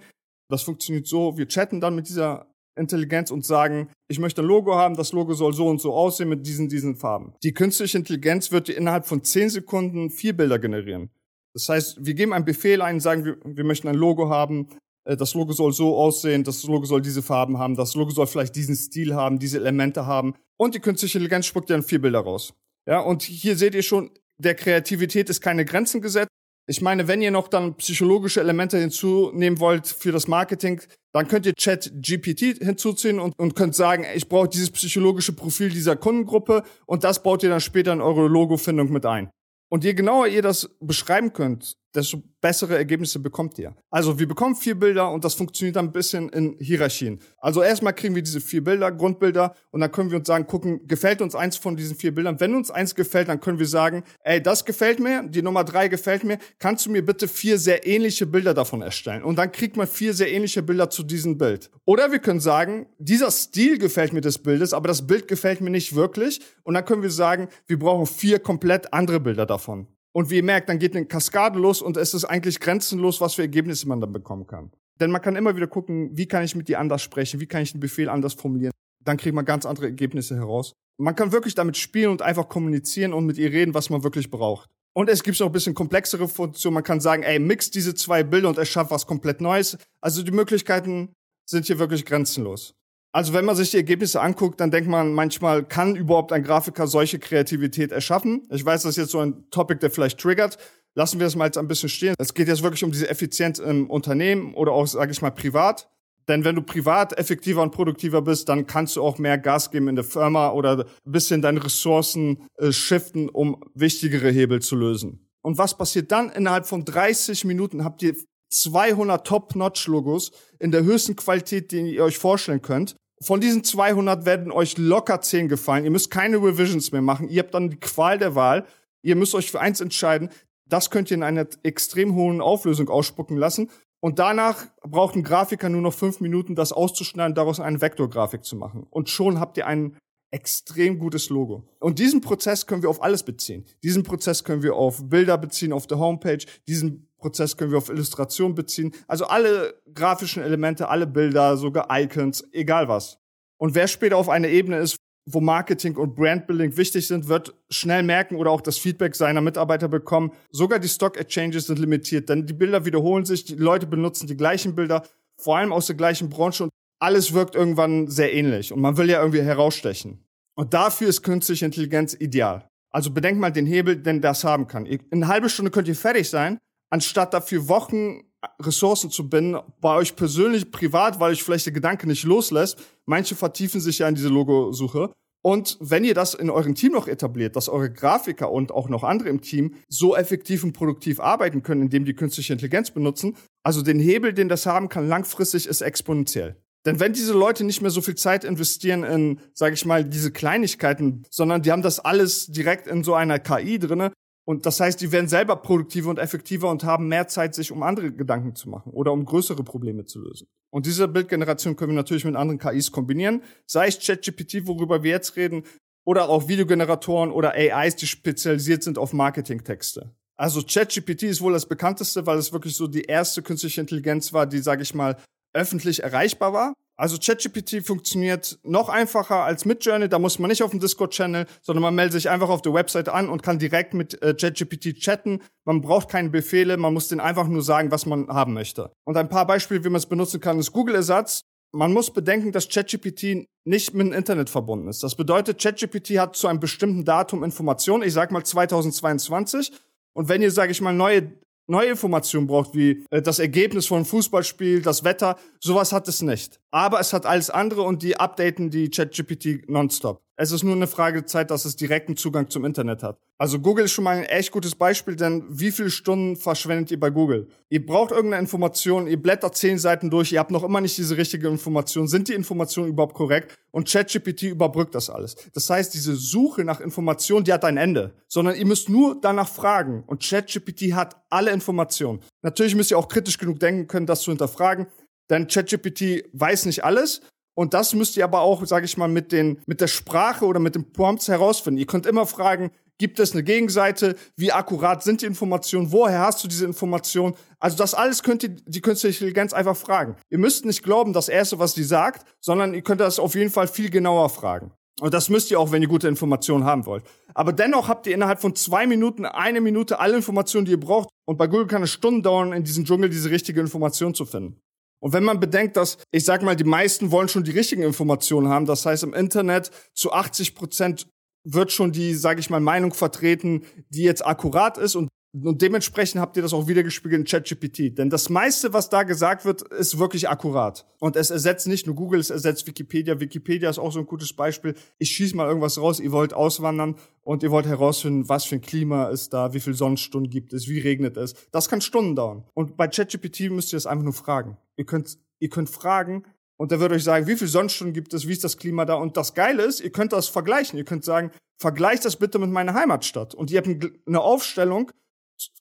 Das 0.50 0.63
funktioniert 0.63 1.07
so, 1.07 1.38
wir 1.38 1.48
chatten 1.48 1.81
dann 1.81 1.95
mit 1.95 2.07
dieser 2.07 2.50
Intelligenz 2.77 3.31
und 3.31 3.45
sagen, 3.45 3.89
ich 4.07 4.19
möchte 4.19 4.41
ein 4.41 4.47
Logo 4.47 4.75
haben, 4.75 4.95
das 4.95 5.12
Logo 5.12 5.33
soll 5.33 5.53
so 5.53 5.68
und 5.68 5.81
so 5.81 5.94
aussehen 5.94 6.29
mit 6.29 6.45
diesen, 6.45 6.69
diesen 6.69 6.95
Farben. 6.95 7.33
Die 7.44 7.53
künstliche 7.53 7.97
Intelligenz 7.97 8.51
wird 8.51 8.68
dir 8.68 8.77
innerhalb 8.77 9.06
von 9.06 9.23
zehn 9.23 9.50
Sekunden 9.50 10.09
vier 10.09 10.35
Bilder 10.35 10.59
generieren. 10.59 11.09
Das 11.53 11.68
heißt, 11.68 12.06
wir 12.06 12.13
geben 12.13 12.33
einen 12.33 12.45
Befehl 12.45 12.81
ein, 12.81 13.00
sagen, 13.00 13.25
wir, 13.25 13.38
wir 13.44 13.63
möchten 13.63 13.88
ein 13.88 13.95
Logo 13.95 14.29
haben, 14.29 14.68
äh, 15.06 15.18
das 15.18 15.33
Logo 15.33 15.51
soll 15.53 15.73
so 15.73 15.97
aussehen, 15.97 16.44
das 16.44 16.63
Logo 16.63 16.85
soll 16.85 17.01
diese 17.01 17.21
Farben 17.21 17.57
haben, 17.57 17.75
das 17.75 17.95
Logo 17.95 18.12
soll 18.12 18.27
vielleicht 18.27 18.56
diesen 18.56 18.75
Stil 18.75 19.13
haben, 19.15 19.39
diese 19.39 19.57
Elemente 19.57 20.06
haben 20.06 20.33
und 20.57 20.75
die 20.75 20.79
künstliche 20.79 21.17
Intelligenz 21.17 21.45
spuckt 21.45 21.69
dann 21.69 21.83
vier 21.83 22.01
Bilder 22.01 22.19
raus. 22.19 22.53
Ja, 22.88 23.00
und 23.00 23.21
hier 23.21 23.56
seht 23.56 23.75
ihr 23.75 23.83
schon, 23.83 24.12
der 24.38 24.56
Kreativität 24.56 25.29
ist 25.29 25.41
keine 25.41 25.65
Grenzen 25.65 26.01
gesetzt. 26.01 26.31
Ich 26.68 26.81
meine, 26.81 27.08
wenn 27.08 27.22
ihr 27.22 27.31
noch 27.31 27.48
dann 27.48 27.75
psychologische 27.75 28.40
Elemente 28.40 28.78
hinzunehmen 28.78 29.60
wollt 29.60 29.88
für 29.88 30.12
das 30.12 30.28
Marketing, 30.28 30.81
dann 31.13 31.28
könnt 31.28 31.46
ihr 31.46 31.54
Chat 31.54 31.92
GPT 31.96 32.63
hinzuziehen 32.63 33.19
und, 33.19 33.38
und 33.38 33.56
könnt 33.56 33.75
sagen, 33.75 34.06
ich 34.16 34.30
brauche 34.30 34.48
dieses 34.48 34.69
psychologische 34.69 35.34
Profil 35.34 35.69
dieser 35.69 35.96
Kundengruppe 35.96 36.63
und 36.86 37.04
das 37.04 37.24
baut 37.24 37.44
ihr 37.44 37.50
dann 37.50 37.62
später 37.62 37.94
in 37.94 38.02
eure 38.02 38.28
Logofindung 38.28 38.92
mit 38.92 39.06
ein. 39.06 39.30
Und 39.69 39.84
je 39.84 39.94
genauer 39.94 40.28
ihr 40.28 40.42
das 40.42 40.69
beschreiben 40.80 41.34
könnt, 41.34 41.78
desto 41.95 42.21
bessere 42.41 42.75
Ergebnisse 42.75 43.19
bekommt 43.19 43.57
ihr. 43.59 43.75
Also 43.89 44.17
wir 44.19 44.27
bekommen 44.27 44.55
vier 44.55 44.75
Bilder 44.75 45.11
und 45.11 45.23
das 45.23 45.33
funktioniert 45.33 45.75
dann 45.75 45.88
ein 45.88 45.91
bisschen 45.91 46.29
in 46.29 46.55
Hierarchien. 46.59 47.19
Also 47.38 47.61
erstmal 47.61 47.93
kriegen 47.93 48.15
wir 48.15 48.23
diese 48.23 48.41
vier 48.41 48.63
Bilder, 48.63 48.91
Grundbilder 48.91 49.55
und 49.71 49.81
dann 49.81 49.91
können 49.91 50.09
wir 50.09 50.17
uns 50.17 50.27
sagen, 50.27 50.47
gucken, 50.47 50.88
gefällt 50.88 51.21
uns 51.21 51.35
eins 51.35 51.57
von 51.57 51.75
diesen 51.75 51.95
vier 51.95 52.13
Bildern? 52.13 52.39
Wenn 52.39 52.55
uns 52.55 52.71
eins 52.71 52.95
gefällt, 52.95 53.27
dann 53.27 53.39
können 53.39 53.59
wir 53.59 53.67
sagen, 53.67 54.03
ey, 54.23 54.41
das 54.41 54.65
gefällt 54.65 54.99
mir, 54.99 55.23
die 55.27 55.41
Nummer 55.41 55.63
drei 55.63 55.88
gefällt 55.88 56.23
mir, 56.23 56.39
kannst 56.59 56.85
du 56.85 56.91
mir 56.91 57.05
bitte 57.05 57.27
vier 57.27 57.57
sehr 57.57 57.85
ähnliche 57.85 58.25
Bilder 58.25 58.53
davon 58.53 58.81
erstellen? 58.81 59.23
Und 59.23 59.38
dann 59.38 59.51
kriegt 59.51 59.77
man 59.77 59.88
vier 59.88 60.13
sehr 60.13 60.31
ähnliche 60.31 60.63
Bilder 60.63 60.89
zu 60.89 61.03
diesem 61.03 61.38
Bild. 61.38 61.69
Oder 61.85 62.11
wir 62.11 62.19
können 62.19 62.39
sagen, 62.39 62.88
dieser 62.97 63.31
Stil 63.31 63.77
gefällt 63.77 64.13
mir 64.13 64.21
des 64.21 64.39
Bildes, 64.39 64.73
aber 64.73 64.88
das 64.88 65.05
Bild 65.05 65.27
gefällt 65.27 65.61
mir 65.61 65.69
nicht 65.69 65.95
wirklich 65.95 66.41
und 66.63 66.73
dann 66.73 66.85
können 66.85 67.03
wir 67.03 67.11
sagen, 67.11 67.49
wir 67.67 67.77
brauchen 67.77 68.05
vier 68.05 68.39
komplett 68.39 68.93
andere 68.93 69.19
Bilder 69.19 69.45
davon. 69.45 69.88
Und 70.13 70.30
wie 70.30 70.38
ihr 70.38 70.44
merkt, 70.44 70.69
dann 70.69 70.80
geht 70.80 70.96
eine 70.96 71.06
Kaskade 71.06 71.58
los 71.58 71.81
und 71.81 71.98
es 71.98 72.13
ist 72.13 72.25
eigentlich 72.25 72.60
grenzenlos, 72.60 73.22
was 73.22 73.36
für 73.36 73.44
Ergebnisse 73.44 73.88
man 73.88 74.02
dann 74.02 74.12
bekommen 74.12 74.46
kann. 74.46 74.72
Denn 75.00 75.10
man 75.10 75.22
kann 75.22 75.36
immer 75.36 75.56
wieder 75.56 75.68
gucken, 75.68 76.10
wie 76.13 76.28
kann 76.28 76.44
ich 76.44 76.56
mit 76.56 76.68
dir 76.68 76.80
anders 76.80 77.02
sprechen, 77.02 77.40
wie 77.40 77.48
kann 77.48 77.63
ich 77.63 77.74
einen 77.74 77.80
Befehl 77.80 78.10
anders 78.10 78.34
formulieren. 78.34 78.74
Dann 79.04 79.18
kriegt 79.18 79.34
man 79.34 79.46
ganz 79.46 79.66
andere 79.66 79.88
Ergebnisse 79.88 80.36
heraus. 80.36 80.74
Man 80.98 81.16
kann 81.16 81.31
wirklich 81.31 81.56
damit 81.56 81.78
spielen 81.78 82.12
und 82.12 82.22
einfach 82.22 82.50
kommunizieren 82.50 83.13
und 83.13 83.25
mit 83.25 83.38
ihr 83.38 83.52
reden, 83.52 83.74
was 83.74 83.90
man 83.90 84.04
wirklich 84.04 84.30
braucht. 84.30 84.69
Und 84.94 85.10
es 85.10 85.24
gibt 85.24 85.40
noch 85.40 85.48
ein 85.48 85.54
bisschen 85.54 85.74
komplexere 85.74 86.28
Funktionen. 86.28 86.75
Man 86.75 86.84
kann 86.84 87.00
sagen, 87.00 87.24
ey, 87.24 87.40
mix 87.40 87.72
diese 87.72 87.96
zwei 87.96 88.24
Bilder 88.24 88.50
und 88.50 88.58
erschafft 88.58 88.92
was 88.92 89.08
komplett 89.08 89.40
Neues. 89.40 89.78
Also 90.02 90.22
die 90.22 90.31
Möglichkeiten 90.31 91.13
sind 91.50 91.66
hier 91.66 91.80
wirklich 91.80 92.06
grenzenlos. 92.06 92.75
Also 93.13 93.34
wenn 93.34 93.44
man 93.44 93.56
sich 93.56 93.72
die 93.72 93.78
Ergebnisse 93.78 94.22
anguckt, 94.22 94.62
dann 94.62 94.72
denkt 94.72 94.90
man 94.90 95.13
manchmal, 95.13 95.63
kann 95.63 95.96
überhaupt 95.96 96.31
ein 96.31 96.44
Grafiker 96.44 96.88
solche 96.88 97.19
Kreativität 97.19 97.92
erschaffen? 97.92 98.48
Ich 98.50 98.66
weiß, 98.66 98.84
das 98.84 98.92
ist 98.92 98.98
jetzt 98.98 99.12
so 99.12 99.19
ein 99.19 99.50
Topic, 99.52 99.80
der 99.80 99.92
vielleicht 99.92 100.19
triggert. 100.19 100.58
Lassen 100.96 101.19
wir 101.19 101.25
das 101.25 101.36
mal 101.36 101.46
jetzt 101.46 101.58
ein 101.58 101.68
bisschen 101.68 101.90
stehen. 101.90 102.16
Es 102.19 102.34
geht 102.34 102.48
jetzt 102.48 102.63
wirklich 102.63 102.84
um 102.84 102.92
diese 102.92 103.10
Effizienz 103.10 103.60
im 103.60 103.90
Unternehmen 103.90 104.54
oder 104.54 104.72
auch, 104.72 104.88
sage 104.88 105.12
ich 105.12 105.22
mal, 105.22 105.31
privat. 105.31 105.90
Denn 106.28 106.46
wenn 106.46 106.56
du 106.56 106.62
privat 106.62 107.18
effektiver 107.18 107.62
und 107.62 107.72
produktiver 107.72 108.22
bist, 108.22 108.48
dann 108.48 108.68
kannst 108.68 108.96
du 108.96 109.02
auch 109.02 109.18
mehr 109.18 109.38
Gas 109.38 109.72
geben 109.72 109.88
in 109.88 109.96
der 109.96 110.06
Firma 110.06 110.52
oder 110.52 110.86
ein 111.06 111.12
bisschen 111.12 111.42
deine 111.42 111.63
Ressourcen 111.63 112.48
äh, 112.58 112.72
shiften, 112.72 113.28
um 113.30 113.62
wichtigere 113.74 114.30
Hebel 114.30 114.62
zu 114.62 114.75
lösen. 114.75 115.28
Und 115.42 115.58
was 115.58 115.78
passiert 115.78 116.12
dann? 116.12 116.30
Innerhalb 116.30 116.68
von 116.68 116.86
30 116.86 117.46
Minuten 117.46 117.84
habt 117.84 118.04
ihr 118.04 118.16
200 118.51 119.25
Top-Notch-Logos 119.25 120.31
in 120.59 120.71
der 120.71 120.83
höchsten 120.83 121.15
Qualität, 121.15 121.71
die 121.71 121.95
ihr 121.95 122.03
euch 122.03 122.18
vorstellen 122.18 122.62
könnt. 122.62 122.95
Von 123.21 123.39
diesen 123.39 123.63
200 123.63 124.25
werden 124.25 124.51
euch 124.51 124.77
locker 124.77 125.21
10 125.21 125.48
gefallen. 125.48 125.86
Ihr 125.86 125.92
müsst 125.92 126.09
keine 126.09 126.38
Revisions 126.38 126.92
mehr 126.92 127.01
machen. 127.01 127.30
Ihr 127.30 127.44
habt 127.44 127.53
dann 127.53 127.69
die 127.69 127.80
Qual 127.80 128.18
der 128.18 128.36
Wahl. 128.36 128.65
Ihr 129.03 129.15
müsst 129.15 129.36
euch 129.36 129.51
für 129.51 129.59
eins 129.59 129.80
entscheiden. 129.80 130.30
Das 130.65 130.89
könnt 130.89 131.12
ihr 131.12 131.15
in 131.15 131.24
einer 131.24 131.48
extrem 131.63 132.15
hohen 132.15 132.42
Auflösung 132.42 132.89
ausspucken 132.89 133.38
lassen. 133.38 133.69
Und 134.00 134.18
danach 134.18 134.65
braucht 134.81 135.15
ein 135.15 135.24
Grafiker 135.24 135.69
nur 135.69 135.81
noch 135.81 135.94
fünf 135.94 136.19
Minuten, 136.19 136.56
das 136.56 136.74
auszuschneiden, 136.74 137.36
daraus 137.36 137.59
eine 137.59 137.80
Vektorgrafik 137.80 138.44
zu 138.44 138.56
machen. 138.56 138.88
Und 138.89 139.09
schon 139.09 139.39
habt 139.39 139.57
ihr 139.57 139.68
ein 139.68 139.98
extrem 140.31 140.98
gutes 140.98 141.30
Logo. 141.30 141.68
Und 141.80 142.00
diesen 142.00 142.21
Prozess 142.21 142.65
können 142.65 142.81
wir 142.81 142.89
auf 142.89 143.03
alles 143.03 143.21
beziehen. 143.21 143.65
Diesen 143.83 144.01
Prozess 144.03 144.44
können 144.44 144.63
wir 144.63 144.75
auf 144.75 145.09
Bilder 145.09 145.38
beziehen, 145.38 145.74
auf 145.74 145.86
der 145.86 146.00
Homepage. 146.00 146.44
Diesen 146.68 147.11
Prozess 147.21 147.56
können 147.56 147.71
wir 147.71 147.77
auf 147.77 147.89
Illustration 147.89 148.53
beziehen. 148.56 148.94
Also 149.07 149.25
alle 149.25 149.75
grafischen 149.94 150.44
Elemente, 150.44 150.89
alle 150.89 151.07
Bilder, 151.07 151.56
sogar 151.56 151.88
Icons, 151.89 152.44
egal 152.51 152.88
was. 152.88 153.18
Und 153.57 153.75
wer 153.75 153.88
später 153.88 154.18
auf 154.18 154.27
einer 154.27 154.50
Ebene 154.50 154.79
ist, 154.79 154.97
wo 155.25 155.39
Marketing 155.39 155.95
und 155.97 156.15
Brandbuilding 156.15 156.77
wichtig 156.77 157.07
sind, 157.07 157.27
wird 157.27 157.53
schnell 157.69 158.03
merken 158.03 158.35
oder 158.35 158.50
auch 158.50 158.62
das 158.62 158.77
Feedback 158.77 159.15
seiner 159.15 159.41
Mitarbeiter 159.41 159.88
bekommen. 159.88 160.31
Sogar 160.50 160.79
die 160.79 160.88
Stock 160.88 161.15
Exchanges 161.18 161.68
sind 161.68 161.77
limitiert, 161.79 162.27
denn 162.27 162.47
die 162.47 162.53
Bilder 162.53 162.85
wiederholen 162.85 163.24
sich, 163.24 163.45
die 163.45 163.56
Leute 163.56 163.85
benutzen 163.85 164.27
die 164.27 164.35
gleichen 164.35 164.75
Bilder, 164.75 165.03
vor 165.38 165.57
allem 165.57 165.74
aus 165.74 165.88
der 165.88 165.95
gleichen 165.95 166.29
Branche 166.29 166.63
und 166.63 166.71
alles 167.00 167.33
wirkt 167.33 167.56
irgendwann 167.56 168.07
sehr 168.07 168.33
ähnlich 168.33 168.74
und 168.74 168.81
man 168.81 168.97
will 168.97 169.09
ja 169.09 169.19
irgendwie 169.19 169.41
herausstechen. 169.41 170.24
Und 170.56 170.74
dafür 170.74 171.07
ist 171.07 171.21
künstliche 171.21 171.65
Intelligenz 171.65 172.15
ideal. 172.19 172.67
Also 172.91 173.12
bedenkt 173.12 173.39
mal 173.39 173.51
den 173.51 173.65
Hebel, 173.65 173.95
den 173.95 174.21
das 174.21 174.44
haben 174.44 174.67
kann. 174.67 174.85
In 174.85 175.01
einer 175.12 175.27
halben 175.27 175.50
Stunde 175.50 175.71
könnt 175.71 175.88
ihr 175.88 175.95
fertig 175.95 176.29
sein 176.29 176.59
anstatt 176.91 177.33
dafür 177.33 177.67
Wochen 177.67 178.21
Ressourcen 178.59 179.11
zu 179.11 179.29
binden, 179.29 179.59
bei 179.81 179.95
euch 179.95 180.15
persönlich, 180.15 180.71
privat, 180.71 181.19
weil 181.19 181.31
euch 181.31 181.43
vielleicht 181.43 181.67
der 181.67 181.73
Gedanke 181.73 182.07
nicht 182.07 182.23
loslässt. 182.23 182.77
Manche 183.05 183.35
vertiefen 183.35 183.81
sich 183.81 184.00
ja 184.00 184.07
in 184.07 184.15
diese 184.15 184.29
Logosuche. 184.29 185.12
Und 185.43 185.77
wenn 185.79 186.03
ihr 186.03 186.13
das 186.13 186.36
in 186.36 186.51
eurem 186.51 186.75
Team 186.75 186.91
noch 186.91 187.07
etabliert, 187.07 187.55
dass 187.55 187.69
eure 187.69 187.91
Grafiker 187.91 188.51
und 188.51 188.71
auch 188.71 188.89
noch 188.89 189.03
andere 189.03 189.29
im 189.29 189.41
Team 189.41 189.75
so 189.89 190.15
effektiv 190.15 190.63
und 190.63 190.74
produktiv 190.74 191.19
arbeiten 191.19 191.63
können, 191.63 191.81
indem 191.81 192.05
die 192.05 192.13
künstliche 192.13 192.53
Intelligenz 192.53 192.91
benutzen, 192.91 193.36
also 193.63 193.81
den 193.81 194.00
Hebel, 194.00 194.33
den 194.33 194.50
das 194.50 194.67
haben 194.67 194.89
kann, 194.89 195.07
langfristig 195.07 195.65
ist 195.65 195.81
exponentiell. 195.81 196.57
Denn 196.86 197.00
wenn 197.00 197.13
diese 197.13 197.33
Leute 197.33 197.63
nicht 197.63 197.81
mehr 197.81 197.91
so 197.91 198.01
viel 198.01 198.15
Zeit 198.15 198.43
investieren 198.43 199.03
in, 199.03 199.39
sage 199.53 199.75
ich 199.75 199.86
mal, 199.86 200.03
diese 200.03 200.31
Kleinigkeiten, 200.31 201.25
sondern 201.29 201.62
die 201.62 201.71
haben 201.71 201.83
das 201.83 202.00
alles 202.00 202.48
direkt 202.48 202.88
in 202.88 203.03
so 203.03 203.13
einer 203.13 203.38
KI 203.39 203.77
drinne, 203.77 204.12
und 204.51 204.65
das 204.65 204.79
heißt, 204.79 205.01
die 205.01 205.12
werden 205.12 205.27
selber 205.27 205.55
produktiver 205.55 206.10
und 206.10 206.20
effektiver 206.20 206.70
und 206.70 206.84
haben 206.84 207.08
mehr 207.08 207.27
Zeit, 207.27 207.55
sich 207.55 207.72
um 207.72 207.81
andere 207.84 208.12
Gedanken 208.12 208.53
zu 208.53 208.70
machen 208.70 208.91
oder 208.91 209.12
um 209.13 209.25
größere 209.25 209.63
Probleme 209.63 210.05
zu 210.05 210.22
lösen. 210.22 210.48
Und 210.70 210.86
diese 210.86 211.08
Bildgeneration 211.08 211.75
können 211.75 211.91
wir 211.91 211.96
natürlich 211.96 212.25
mit 212.25 212.36
anderen 212.36 212.60
KIs 212.60 212.91
kombinieren, 212.91 213.41
sei 213.65 213.88
es 213.88 214.00
ChatGPT, 214.00 214.67
worüber 214.67 215.03
wir 215.03 215.12
jetzt 215.12 215.38
reden, 215.38 215.63
oder 216.03 216.29
auch 216.29 216.48
Videogeneratoren 216.48 217.31
oder 217.31 217.53
AIs, 217.53 217.96
die 217.96 218.08
spezialisiert 218.08 218.84
sind 218.84 218.98
auf 218.98 219.13
Marketingtexte. 219.13 220.12
Also 220.36 220.62
ChatGPT 220.63 221.24
ist 221.24 221.41
wohl 221.41 221.53
das 221.53 221.67
bekannteste, 221.67 222.25
weil 222.25 222.38
es 222.38 222.51
wirklich 222.51 222.75
so 222.75 222.88
die 222.88 223.03
erste 223.03 223.41
künstliche 223.41 223.81
Intelligenz 223.81 224.34
war, 224.34 224.48
die, 224.48 224.60
sage 224.60 224.81
ich 224.81 224.93
mal, 224.93 225.17
öffentlich 225.53 226.03
erreichbar 226.03 226.53
war. 226.53 226.74
Also 227.01 227.17
ChatGPT 227.17 227.84
funktioniert 227.84 228.60
noch 228.62 228.88
einfacher 228.88 229.38
als 229.38 229.65
Midjourney. 229.65 230.08
Da 230.08 230.20
muss 230.20 230.38
man 230.38 230.50
nicht 230.50 230.62
auf 230.62 230.70
dem 230.70 230.79
Discord-Channel, 230.79 231.48
sondern 231.63 231.81
man 231.81 231.96
meldet 231.96 232.13
sich 232.13 232.29
einfach 232.29 232.50
auf 232.50 232.62
der 232.62 232.75
Website 232.75 233.10
an 233.10 233.27
und 233.27 233.41
kann 233.41 233.58
direkt 233.58 233.96
mit 233.96 234.22
äh, 234.22 234.36
ChatGPT 234.36 235.00
chatten. 235.00 235.41
Man 235.65 235.81
braucht 235.81 236.10
keine 236.10 236.29
Befehle, 236.29 236.77
man 236.77 236.93
muss 236.93 237.08
den 237.08 237.20
einfach 237.20 237.48
nur 237.48 237.63
sagen, 237.63 237.89
was 237.89 238.05
man 238.05 238.27
haben 238.27 238.53
möchte. 238.53 238.91
Und 239.03 239.17
ein 239.17 239.29
paar 239.29 239.48
Beispiele, 239.48 239.84
wie 239.84 239.89
man 239.89 239.98
es 239.98 240.05
benutzen 240.05 240.41
kann, 240.41 240.60
ist 240.60 240.74
Google-Ersatz. 240.74 241.41
Man 241.72 241.91
muss 241.91 242.13
bedenken, 242.13 242.51
dass 242.51 242.70
ChatGPT 242.70 243.48
nicht 243.63 243.96
mit 243.96 244.05
dem 244.05 244.13
Internet 244.13 244.51
verbunden 244.51 244.88
ist. 244.88 245.01
Das 245.01 245.15
bedeutet, 245.15 245.60
ChatGPT 245.60 246.20
hat 246.20 246.36
zu 246.36 246.48
einem 246.48 246.60
bestimmten 246.60 247.03
Datum 247.03 247.43
Informationen, 247.43 248.03
ich 248.03 248.13
sag 248.13 248.31
mal 248.31 248.43
2022. 248.43 249.72
Und 250.13 250.29
wenn 250.29 250.43
ihr, 250.43 250.51
sage 250.51 250.72
ich 250.72 250.81
mal, 250.81 250.93
neue 250.93 251.31
neue 251.72 251.90
Informationen 251.90 252.46
braucht, 252.46 252.75
wie 252.75 253.06
äh, 253.10 253.22
das 253.22 253.40
Ergebnis 253.40 253.88
von 253.88 254.06
Fußballspiel, 254.06 254.84
das 254.84 255.04
Wetter, 255.04 255.38
sowas 255.60 255.92
hat 255.92 256.08
es 256.08 256.22
nicht. 256.22 256.60
Aber 256.70 257.00
es 257.00 257.13
hat 257.13 257.25
alles 257.25 257.50
andere 257.50 257.82
und 257.82 258.04
die 258.04 258.18
updaten 258.18 258.70
die 258.70 258.90
ChatGPT 258.90 259.68
nonstop. 259.68 260.22
Es 260.41 260.51
ist 260.51 260.63
nur 260.63 260.75
eine 260.75 260.88
Frage 260.88 261.19
der 261.19 261.27
Zeit, 261.27 261.51
dass 261.51 261.65
es 261.65 261.75
direkten 261.75 262.17
Zugang 262.17 262.50
zum 262.50 262.65
Internet 262.65 263.03
hat. 263.03 263.19
Also 263.38 263.60
Google 263.60 263.86
ist 263.86 263.91
schon 263.91 264.05
mal 264.05 264.17
ein 264.17 264.24
echt 264.24 264.51
gutes 264.51 264.74
Beispiel, 264.74 265.15
denn 265.15 265.45
wie 265.48 265.69
viele 265.69 265.91
Stunden 265.91 266.36
verschwendet 266.36 266.89
ihr 266.89 267.00
bei 267.00 267.12
Google? 267.12 267.48
Ihr 267.69 267.86
braucht 267.86 268.10
irgendeine 268.10 268.41
Information, 268.41 269.05
ihr 269.05 269.21
blättert 269.21 269.55
zehn 269.55 269.77
Seiten 269.77 270.10
durch, 270.10 270.31
ihr 270.31 270.39
habt 270.39 270.50
noch 270.50 270.63
immer 270.63 270.81
nicht 270.81 270.98
diese 270.98 271.15
richtige 271.15 271.48
Information. 271.48 272.07
Sind 272.07 272.27
die 272.27 272.33
Informationen 272.33 272.89
überhaupt 272.89 273.13
korrekt? 273.13 273.55
Und 273.69 273.88
ChatGPT 273.88 274.41
überbrückt 274.41 274.95
das 274.95 275.12
alles. 275.12 275.36
Das 275.53 275.69
heißt, 275.69 275.93
diese 275.93 276.15
Suche 276.15 276.63
nach 276.65 276.81
Informationen, 276.81 277.43
die 277.43 277.53
hat 277.53 277.63
ein 277.63 277.77
Ende. 277.77 278.15
Sondern 278.27 278.55
ihr 278.55 278.65
müsst 278.65 278.89
nur 278.89 279.21
danach 279.21 279.48
fragen. 279.48 280.03
Und 280.07 280.27
ChatGPT 280.27 280.93
hat 280.93 281.21
alle 281.29 281.51
Informationen. 281.51 282.19
Natürlich 282.41 282.74
müsst 282.74 282.89
ihr 282.89 282.98
auch 282.98 283.10
kritisch 283.10 283.38
genug 283.38 283.60
denken 283.60 283.86
können, 283.86 284.07
das 284.07 284.21
zu 284.21 284.31
hinterfragen. 284.31 284.88
Denn 285.29 285.45
ChatGPT 285.45 286.25
weiß 286.33 286.65
nicht 286.65 286.83
alles 286.83 287.21
und 287.53 287.74
das 287.74 287.93
müsst 287.93 288.17
ihr 288.17 288.24
aber 288.24 288.41
auch, 288.41 288.65
sage 288.65 288.86
ich 288.86 288.98
mal, 288.98 289.08
mit, 289.08 289.31
den, 289.31 289.60
mit 289.65 289.81
der 289.81 289.88
Sprache 289.88 290.46
oder 290.46 290.60
mit 290.60 290.75
den 290.75 290.91
Prompts 290.91 291.27
herausfinden. 291.27 291.79
Ihr 291.79 291.86
könnt 291.86 292.05
immer 292.05 292.25
fragen, 292.25 292.72
gibt 292.98 293.20
es 293.20 293.34
eine 293.34 293.43
Gegenseite? 293.43 294.15
Wie 294.38 294.51
akkurat 294.51 295.03
sind 295.03 295.22
die 295.22 295.25
Informationen? 295.25 295.91
Woher 295.91 296.20
hast 296.20 296.43
du 296.43 296.48
diese 296.48 296.65
Informationen? 296.65 297.36
Also 297.60 297.75
das 297.75 297.93
alles 297.93 298.24
könnt 298.24 298.43
ihr 298.43 298.50
die 298.50 298.81
künstliche 298.81 299.25
Intelligenz 299.25 299.53
einfach 299.53 299.75
fragen. 299.75 300.15
Ihr 300.29 300.38
müsst 300.38 300.65
nicht 300.65 300.84
glauben, 300.84 301.12
das 301.12 301.27
Erste, 301.27 301.60
was 301.60 301.74
die 301.74 301.84
sagt, 301.84 302.25
sondern 302.39 302.74
ihr 302.74 302.84
könnt 302.84 303.01
das 303.01 303.20
auf 303.20 303.36
jeden 303.36 303.50
Fall 303.50 303.67
viel 303.67 303.89
genauer 303.89 304.29
fragen. 304.29 304.72
Und 305.00 305.15
das 305.15 305.29
müsst 305.29 305.50
ihr 305.50 305.60
auch, 305.60 305.72
wenn 305.72 305.81
ihr 305.81 305.88
gute 305.88 306.08
Informationen 306.08 306.63
haben 306.63 306.86
wollt. 306.86 307.03
Aber 307.34 307.53
dennoch 307.53 307.88
habt 307.88 308.05
ihr 308.05 308.13
innerhalb 308.13 308.39
von 308.39 308.55
zwei 308.55 308.86
Minuten, 308.86 309.25
eine 309.25 309.62
Minute 309.62 310.00
alle 310.00 310.15
Informationen, 310.15 310.65
die 310.65 310.72
ihr 310.74 310.79
braucht. 310.79 311.10
Und 311.25 311.38
bei 311.38 311.48
Google 311.48 311.65
kann 311.65 311.81
es 311.81 311.89
Stunden 311.89 312.22
dauern, 312.22 312.53
in 312.53 312.63
diesem 312.63 312.86
Dschungel 312.86 313.10
diese 313.10 313.31
richtige 313.31 313.62
Information 313.62 314.13
zu 314.13 314.25
finden. 314.25 314.62
Und 315.01 315.13
wenn 315.13 315.24
man 315.24 315.39
bedenkt, 315.39 315.77
dass, 315.77 315.98
ich 316.12 316.25
sag 316.25 316.43
mal, 316.43 316.55
die 316.55 316.63
meisten 316.63 317.12
wollen 317.12 317.27
schon 317.27 317.43
die 317.43 317.51
richtigen 317.51 317.84
Informationen 317.84 318.50
haben, 318.50 318.65
das 318.65 318.86
heißt 318.86 319.03
im 319.03 319.13
Internet 319.13 319.72
zu 319.93 320.12
80 320.13 320.55
Prozent 320.55 321.08
wird 321.43 321.72
schon 321.72 321.91
die, 321.91 322.13
sage 322.13 322.39
ich 322.39 322.51
mal, 322.51 322.60
Meinung 322.60 322.93
vertreten, 322.93 323.65
die 323.89 324.03
jetzt 324.03 324.24
akkurat 324.25 324.77
ist 324.77 324.96
und 324.96 325.10
und 325.33 325.61
dementsprechend 325.61 326.19
habt 326.19 326.35
ihr 326.35 326.43
das 326.43 326.53
auch 326.53 326.67
wieder 326.67 326.83
gespiegelt 326.83 327.21
in 327.21 327.25
ChatGPT. 327.25 327.97
Denn 327.97 328.09
das 328.09 328.29
meiste, 328.29 328.73
was 328.73 328.89
da 328.89 329.03
gesagt 329.03 329.45
wird, 329.45 329.61
ist 329.61 329.97
wirklich 329.97 330.27
akkurat. 330.27 330.85
Und 331.00 331.15
es 331.15 331.31
ersetzt 331.31 331.67
nicht 331.67 331.88
nur 331.88 331.95
Google, 331.95 332.19
es 332.19 332.29
ersetzt 332.29 332.67
Wikipedia. 332.67 333.19
Wikipedia 333.21 333.69
ist 333.69 333.79
auch 333.79 333.93
so 333.93 334.00
ein 334.00 334.05
gutes 334.05 334.33
Beispiel. 334.33 334.75
Ich 334.97 335.11
schieß 335.11 335.33
mal 335.33 335.47
irgendwas 335.47 335.79
raus, 335.79 336.01
ihr 336.01 336.11
wollt 336.11 336.33
auswandern 336.33 336.95
und 337.21 337.43
ihr 337.43 337.51
wollt 337.51 337.65
herausfinden, 337.65 338.27
was 338.27 338.43
für 338.43 338.55
ein 338.55 338.61
Klima 338.61 339.07
ist 339.07 339.31
da, 339.31 339.53
wie 339.53 339.61
viel 339.61 339.73
Sonnenstunden 339.73 340.29
gibt 340.29 340.51
es, 340.51 340.67
wie 340.67 340.79
regnet 340.79 341.15
es. 341.15 341.33
Das 341.51 341.69
kann 341.69 341.79
Stunden 341.79 342.15
dauern. 342.15 342.43
Und 342.53 342.75
bei 342.75 342.89
ChatGPT 342.89 343.51
müsst 343.51 343.71
ihr 343.73 343.77
es 343.77 343.85
einfach 343.85 344.03
nur 344.03 344.13
fragen. 344.13 344.57
Ihr 344.75 344.85
könnt, 344.85 345.17
ihr 345.39 345.50
könnt 345.50 345.69
fragen 345.69 346.23
und 346.57 346.71
der 346.71 346.81
wird 346.81 346.91
euch 346.91 347.05
sagen, 347.05 347.25
wie 347.27 347.38
viel 347.38 347.47
Sonnenstunden 347.47 347.93
gibt 347.93 348.13
es, 348.13 348.27
wie 348.27 348.33
ist 348.33 348.43
das 348.43 348.57
Klima 348.57 348.83
da. 348.83 348.95
Und 348.95 349.15
das 349.15 349.33
Geile 349.33 349.63
ist, 349.63 349.79
ihr 349.79 349.91
könnt 349.91 350.11
das 350.11 350.27
vergleichen. 350.27 350.77
Ihr 350.77 350.85
könnt 350.85 351.05
sagen, 351.05 351.31
vergleicht 351.57 352.03
das 352.03 352.17
bitte 352.17 352.38
mit 352.38 352.50
meiner 352.50 352.73
Heimatstadt. 352.73 353.33
Und 353.33 353.50
ihr 353.50 353.59
habt 353.59 353.69
eine 354.05 354.19
Aufstellung, 354.19 354.91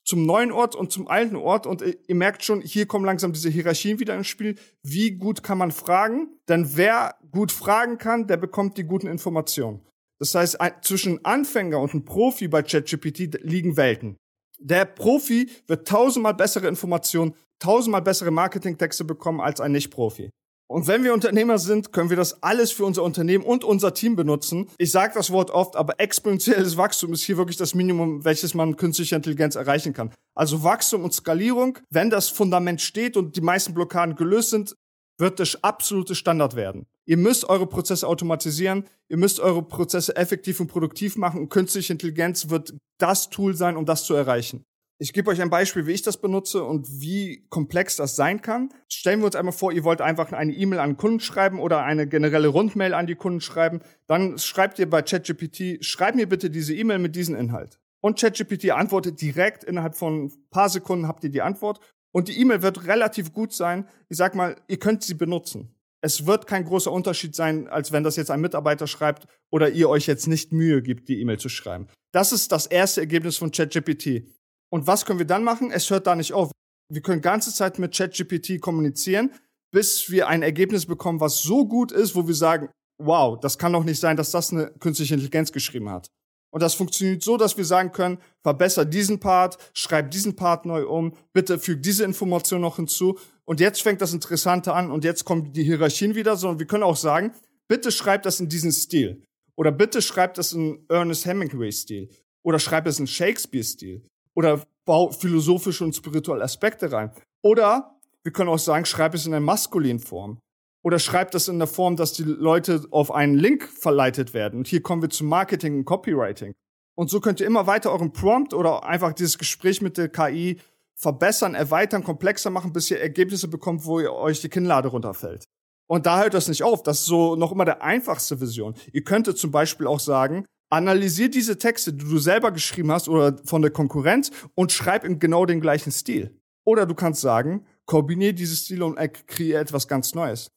zum 0.03 0.25
neuen 0.25 0.51
Ort 0.51 0.75
und 0.75 0.91
zum 0.91 1.07
alten 1.07 1.35
Ort 1.35 1.65
und 1.65 1.81
ihr 1.81 2.15
merkt 2.15 2.43
schon, 2.43 2.61
hier 2.61 2.85
kommen 2.85 3.05
langsam 3.05 3.33
diese 3.33 3.49
Hierarchien 3.49 3.99
wieder 3.99 4.15
ins 4.15 4.27
Spiel. 4.27 4.55
Wie 4.83 5.11
gut 5.11 5.43
kann 5.43 5.57
man 5.57 5.71
fragen? 5.71 6.29
Denn 6.49 6.75
wer 6.75 7.15
gut 7.31 7.51
fragen 7.51 7.97
kann, 7.97 8.27
der 8.27 8.37
bekommt 8.37 8.77
die 8.77 8.83
guten 8.83 9.07
Informationen. 9.07 9.81
Das 10.19 10.35
heißt, 10.35 10.57
zwischen 10.81 11.25
Anfänger 11.25 11.79
und 11.79 11.93
einem 11.93 12.05
Profi 12.05 12.47
bei 12.47 12.61
ChatGPT 12.61 13.43
liegen 13.43 13.77
Welten. 13.77 14.17
Der 14.59 14.85
Profi 14.85 15.49
wird 15.65 15.87
tausendmal 15.87 16.35
bessere 16.35 16.67
Informationen, 16.67 17.33
tausendmal 17.57 18.03
bessere 18.03 18.29
Marketingtexte 18.29 19.03
bekommen 19.03 19.41
als 19.41 19.59
ein 19.59 19.71
Nicht-Profi. 19.71 20.29
Und 20.71 20.87
wenn 20.87 21.03
wir 21.03 21.13
Unternehmer 21.13 21.59
sind, 21.59 21.91
können 21.91 22.09
wir 22.09 22.15
das 22.15 22.41
alles 22.43 22.71
für 22.71 22.85
unser 22.85 23.03
Unternehmen 23.03 23.43
und 23.43 23.65
unser 23.65 23.93
Team 23.93 24.15
benutzen. 24.15 24.69
Ich 24.77 24.91
sage 24.91 25.13
das 25.13 25.29
Wort 25.29 25.51
oft, 25.51 25.75
aber 25.75 25.99
exponentielles 25.99 26.77
Wachstum 26.77 27.11
ist 27.11 27.23
hier 27.23 27.35
wirklich 27.35 27.57
das 27.57 27.75
Minimum, 27.75 28.23
welches 28.23 28.53
man 28.53 28.77
künstliche 28.77 29.17
Intelligenz 29.17 29.55
erreichen 29.55 29.91
kann. 29.91 30.13
Also 30.33 30.63
Wachstum 30.63 31.03
und 31.03 31.13
Skalierung, 31.13 31.77
wenn 31.89 32.09
das 32.09 32.29
Fundament 32.29 32.79
steht 32.79 33.17
und 33.17 33.35
die 33.35 33.41
meisten 33.41 33.73
Blockaden 33.73 34.15
gelöst 34.15 34.51
sind, 34.51 34.77
wird 35.17 35.41
das 35.41 35.61
absolute 35.61 36.15
Standard 36.15 36.55
werden. 36.55 36.87
Ihr 37.05 37.17
müsst 37.17 37.49
eure 37.49 37.67
Prozesse 37.67 38.07
automatisieren, 38.07 38.85
ihr 39.09 39.17
müsst 39.17 39.41
eure 39.41 39.63
Prozesse 39.63 40.15
effektiv 40.15 40.61
und 40.61 40.67
produktiv 40.67 41.17
machen 41.17 41.41
und 41.41 41.49
künstliche 41.49 41.91
Intelligenz 41.91 42.49
wird 42.49 42.73
das 42.97 43.29
Tool 43.29 43.55
sein, 43.55 43.75
um 43.75 43.85
das 43.85 44.05
zu 44.05 44.13
erreichen. 44.13 44.63
Ich 45.01 45.13
gebe 45.13 45.31
euch 45.31 45.41
ein 45.41 45.49
Beispiel, 45.49 45.87
wie 45.87 45.93
ich 45.93 46.03
das 46.03 46.17
benutze 46.17 46.63
und 46.63 47.01
wie 47.01 47.47
komplex 47.49 47.95
das 47.95 48.15
sein 48.15 48.43
kann. 48.43 48.69
Stellen 48.87 49.21
wir 49.21 49.25
uns 49.25 49.35
einmal 49.35 49.51
vor, 49.51 49.71
ihr 49.71 49.83
wollt 49.83 49.99
einfach 49.99 50.31
eine 50.31 50.53
E-Mail 50.53 50.77
an 50.77 50.95
Kunden 50.95 51.19
schreiben 51.19 51.59
oder 51.59 51.83
eine 51.83 52.05
generelle 52.05 52.49
Rundmail 52.49 52.93
an 52.93 53.07
die 53.07 53.15
Kunden 53.15 53.41
schreiben. 53.41 53.79
Dann 54.05 54.37
schreibt 54.37 54.77
ihr 54.77 54.87
bei 54.87 55.01
ChatGPT, 55.01 55.83
schreib 55.83 56.13
mir 56.13 56.29
bitte 56.29 56.51
diese 56.51 56.75
E-Mail 56.75 56.99
mit 56.99 57.15
diesem 57.15 57.35
Inhalt. 57.35 57.79
Und 57.99 58.19
ChatGPT 58.19 58.69
antwortet 58.69 59.19
direkt, 59.21 59.63
innerhalb 59.63 59.95
von 59.95 60.25
ein 60.25 60.31
paar 60.51 60.69
Sekunden 60.69 61.07
habt 61.07 61.23
ihr 61.23 61.31
die 61.31 61.41
Antwort. 61.41 61.79
Und 62.11 62.27
die 62.27 62.39
E-Mail 62.39 62.61
wird 62.61 62.85
relativ 62.85 63.33
gut 63.33 63.53
sein. 63.53 63.87
Ich 64.07 64.17
sag 64.17 64.35
mal, 64.35 64.55
ihr 64.67 64.77
könnt 64.77 65.01
sie 65.01 65.15
benutzen. 65.15 65.73
Es 66.01 66.27
wird 66.27 66.45
kein 66.45 66.63
großer 66.63 66.91
Unterschied 66.91 67.33
sein, 67.33 67.67
als 67.67 67.91
wenn 67.91 68.03
das 68.03 68.17
jetzt 68.17 68.29
ein 68.29 68.41
Mitarbeiter 68.41 68.85
schreibt 68.85 69.25
oder 69.49 69.71
ihr 69.71 69.89
euch 69.89 70.05
jetzt 70.05 70.27
nicht 70.27 70.51
Mühe 70.51 70.83
gibt, 70.83 71.09
die 71.09 71.19
E-Mail 71.21 71.39
zu 71.39 71.49
schreiben. 71.49 71.87
Das 72.11 72.31
ist 72.31 72.51
das 72.51 72.67
erste 72.67 73.01
Ergebnis 73.01 73.37
von 73.37 73.49
ChatGPT. 73.49 74.27
Und 74.71 74.87
was 74.87 75.05
können 75.05 75.19
wir 75.19 75.27
dann 75.27 75.43
machen? 75.43 75.71
Es 75.71 75.89
hört 75.89 76.07
da 76.07 76.15
nicht 76.15 76.33
auf. 76.33 76.51
Wir 76.89 77.01
können 77.01 77.21
ganze 77.21 77.53
Zeit 77.53 77.77
mit 77.77 77.95
ChatGPT 77.95 78.59
kommunizieren, 78.61 79.31
bis 79.71 80.09
wir 80.09 80.27
ein 80.27 80.41
Ergebnis 80.41 80.85
bekommen, 80.85 81.19
was 81.19 81.41
so 81.41 81.65
gut 81.65 81.91
ist, 81.91 82.15
wo 82.15 82.27
wir 82.27 82.35
sagen, 82.35 82.69
wow, 82.97 83.39
das 83.39 83.57
kann 83.57 83.73
doch 83.73 83.83
nicht 83.83 83.99
sein, 83.99 84.17
dass 84.17 84.31
das 84.31 84.51
eine 84.51 84.71
künstliche 84.79 85.13
Intelligenz 85.13 85.51
geschrieben 85.51 85.89
hat. 85.89 86.07
Und 86.53 86.61
das 86.61 86.73
funktioniert 86.73 87.23
so, 87.23 87.37
dass 87.37 87.55
wir 87.55 87.63
sagen 87.63 87.93
können, 87.93 88.17
verbessere 88.43 88.85
diesen 88.85 89.19
Part, 89.19 89.57
schreib 89.73 90.11
diesen 90.11 90.35
Part 90.35 90.65
neu 90.65 90.85
um, 90.85 91.13
bitte 91.33 91.57
füg 91.59 91.81
diese 91.81 92.03
Information 92.03 92.61
noch 92.61 92.75
hinzu. 92.75 93.17
Und 93.45 93.61
jetzt 93.61 93.81
fängt 93.81 94.01
das 94.01 94.13
Interessante 94.13 94.73
an 94.73 94.91
und 94.91 95.05
jetzt 95.05 95.23
kommen 95.23 95.53
die 95.53 95.63
Hierarchien 95.63 96.15
wieder, 96.15 96.35
sondern 96.35 96.59
wir 96.59 96.67
können 96.67 96.83
auch 96.83 96.97
sagen, 96.97 97.33
bitte 97.69 97.91
schreib 97.91 98.23
das 98.23 98.41
in 98.41 98.49
diesen 98.49 98.73
Stil. 98.73 99.23
Oder 99.55 99.71
bitte 99.71 100.01
schreib 100.01 100.33
das 100.33 100.51
in 100.51 100.85
Ernest 100.89 101.25
Hemingway-Stil. 101.25 102.09
Oder 102.43 102.59
schreib 102.59 102.85
es 102.85 102.99
in 102.99 103.07
Shakespeare-Stil 103.07 104.03
oder 104.41 104.61
bau 104.85 105.11
philosophische 105.11 105.83
und 105.83 105.95
spirituelle 105.95 106.43
Aspekte 106.43 106.91
rein. 106.91 107.11
Oder 107.43 107.95
wir 108.23 108.31
können 108.31 108.49
auch 108.49 108.57
sagen, 108.57 108.85
schreib 108.85 109.13
es 109.13 109.27
in 109.27 109.33
einer 109.33 109.45
maskulinen 109.45 109.99
Form. 109.99 110.39
Oder 110.83 110.97
schreib 110.97 111.29
das 111.29 111.47
in 111.47 111.59
der 111.59 111.67
Form, 111.67 111.95
dass 111.95 112.13
die 112.13 112.23
Leute 112.23 112.85
auf 112.89 113.11
einen 113.11 113.35
Link 113.35 113.63
verleitet 113.65 114.33
werden. 114.33 114.57
Und 114.57 114.67
hier 114.67 114.81
kommen 114.81 115.03
wir 115.03 115.11
zu 115.11 115.23
Marketing 115.23 115.77
und 115.77 115.85
Copywriting. 115.85 116.53
Und 116.95 117.11
so 117.11 117.19
könnt 117.19 117.39
ihr 117.39 117.45
immer 117.45 117.67
weiter 117.67 117.91
euren 117.91 118.13
Prompt 118.13 118.55
oder 118.55 118.83
einfach 118.83 119.13
dieses 119.13 119.37
Gespräch 119.37 119.79
mit 119.81 119.97
der 119.97 120.09
KI 120.09 120.59
verbessern, 120.95 121.53
erweitern, 121.53 122.03
komplexer 122.03 122.49
machen, 122.49 122.73
bis 122.73 122.89
ihr 122.89 122.99
Ergebnisse 122.99 123.47
bekommt, 123.47 123.85
wo 123.85 123.99
ihr 123.99 124.11
euch 124.11 124.41
die 124.41 124.49
Kinnlade 124.49 124.87
runterfällt. 124.87 125.45
Und 125.87 126.07
da 126.07 126.21
hört 126.21 126.33
das 126.33 126.47
nicht 126.47 126.63
auf. 126.63 126.81
Das 126.81 127.01
ist 127.01 127.05
so 127.05 127.35
noch 127.35 127.51
immer 127.51 127.65
der 127.65 127.83
einfachste 127.83 128.41
Vision. 128.41 128.73
Ihr 128.91 129.03
könntet 129.03 129.37
zum 129.37 129.51
Beispiel 129.51 129.85
auch 129.85 129.99
sagen, 129.99 130.45
analysier 130.71 131.29
diese 131.29 131.57
Texte, 131.57 131.93
die 131.93 132.05
du 132.05 132.17
selber 132.17 132.51
geschrieben 132.51 132.91
hast 132.91 133.07
oder 133.09 133.37
von 133.45 133.61
der 133.61 133.71
Konkurrenz 133.71 134.31
und 134.55 134.71
schreib 134.71 135.03
in 135.03 135.19
genau 135.19 135.45
den 135.45 135.61
gleichen 135.61 135.91
Stil. 135.91 136.39
Oder 136.65 136.85
du 136.85 136.95
kannst 136.95 137.21
sagen, 137.21 137.65
kombinier 137.85 138.33
diese 138.33 138.55
Stile 138.55 138.85
und 138.85 138.97
kreiere 139.27 139.61
etwas 139.61 139.87
ganz 139.87 140.15
Neues. 140.15 140.49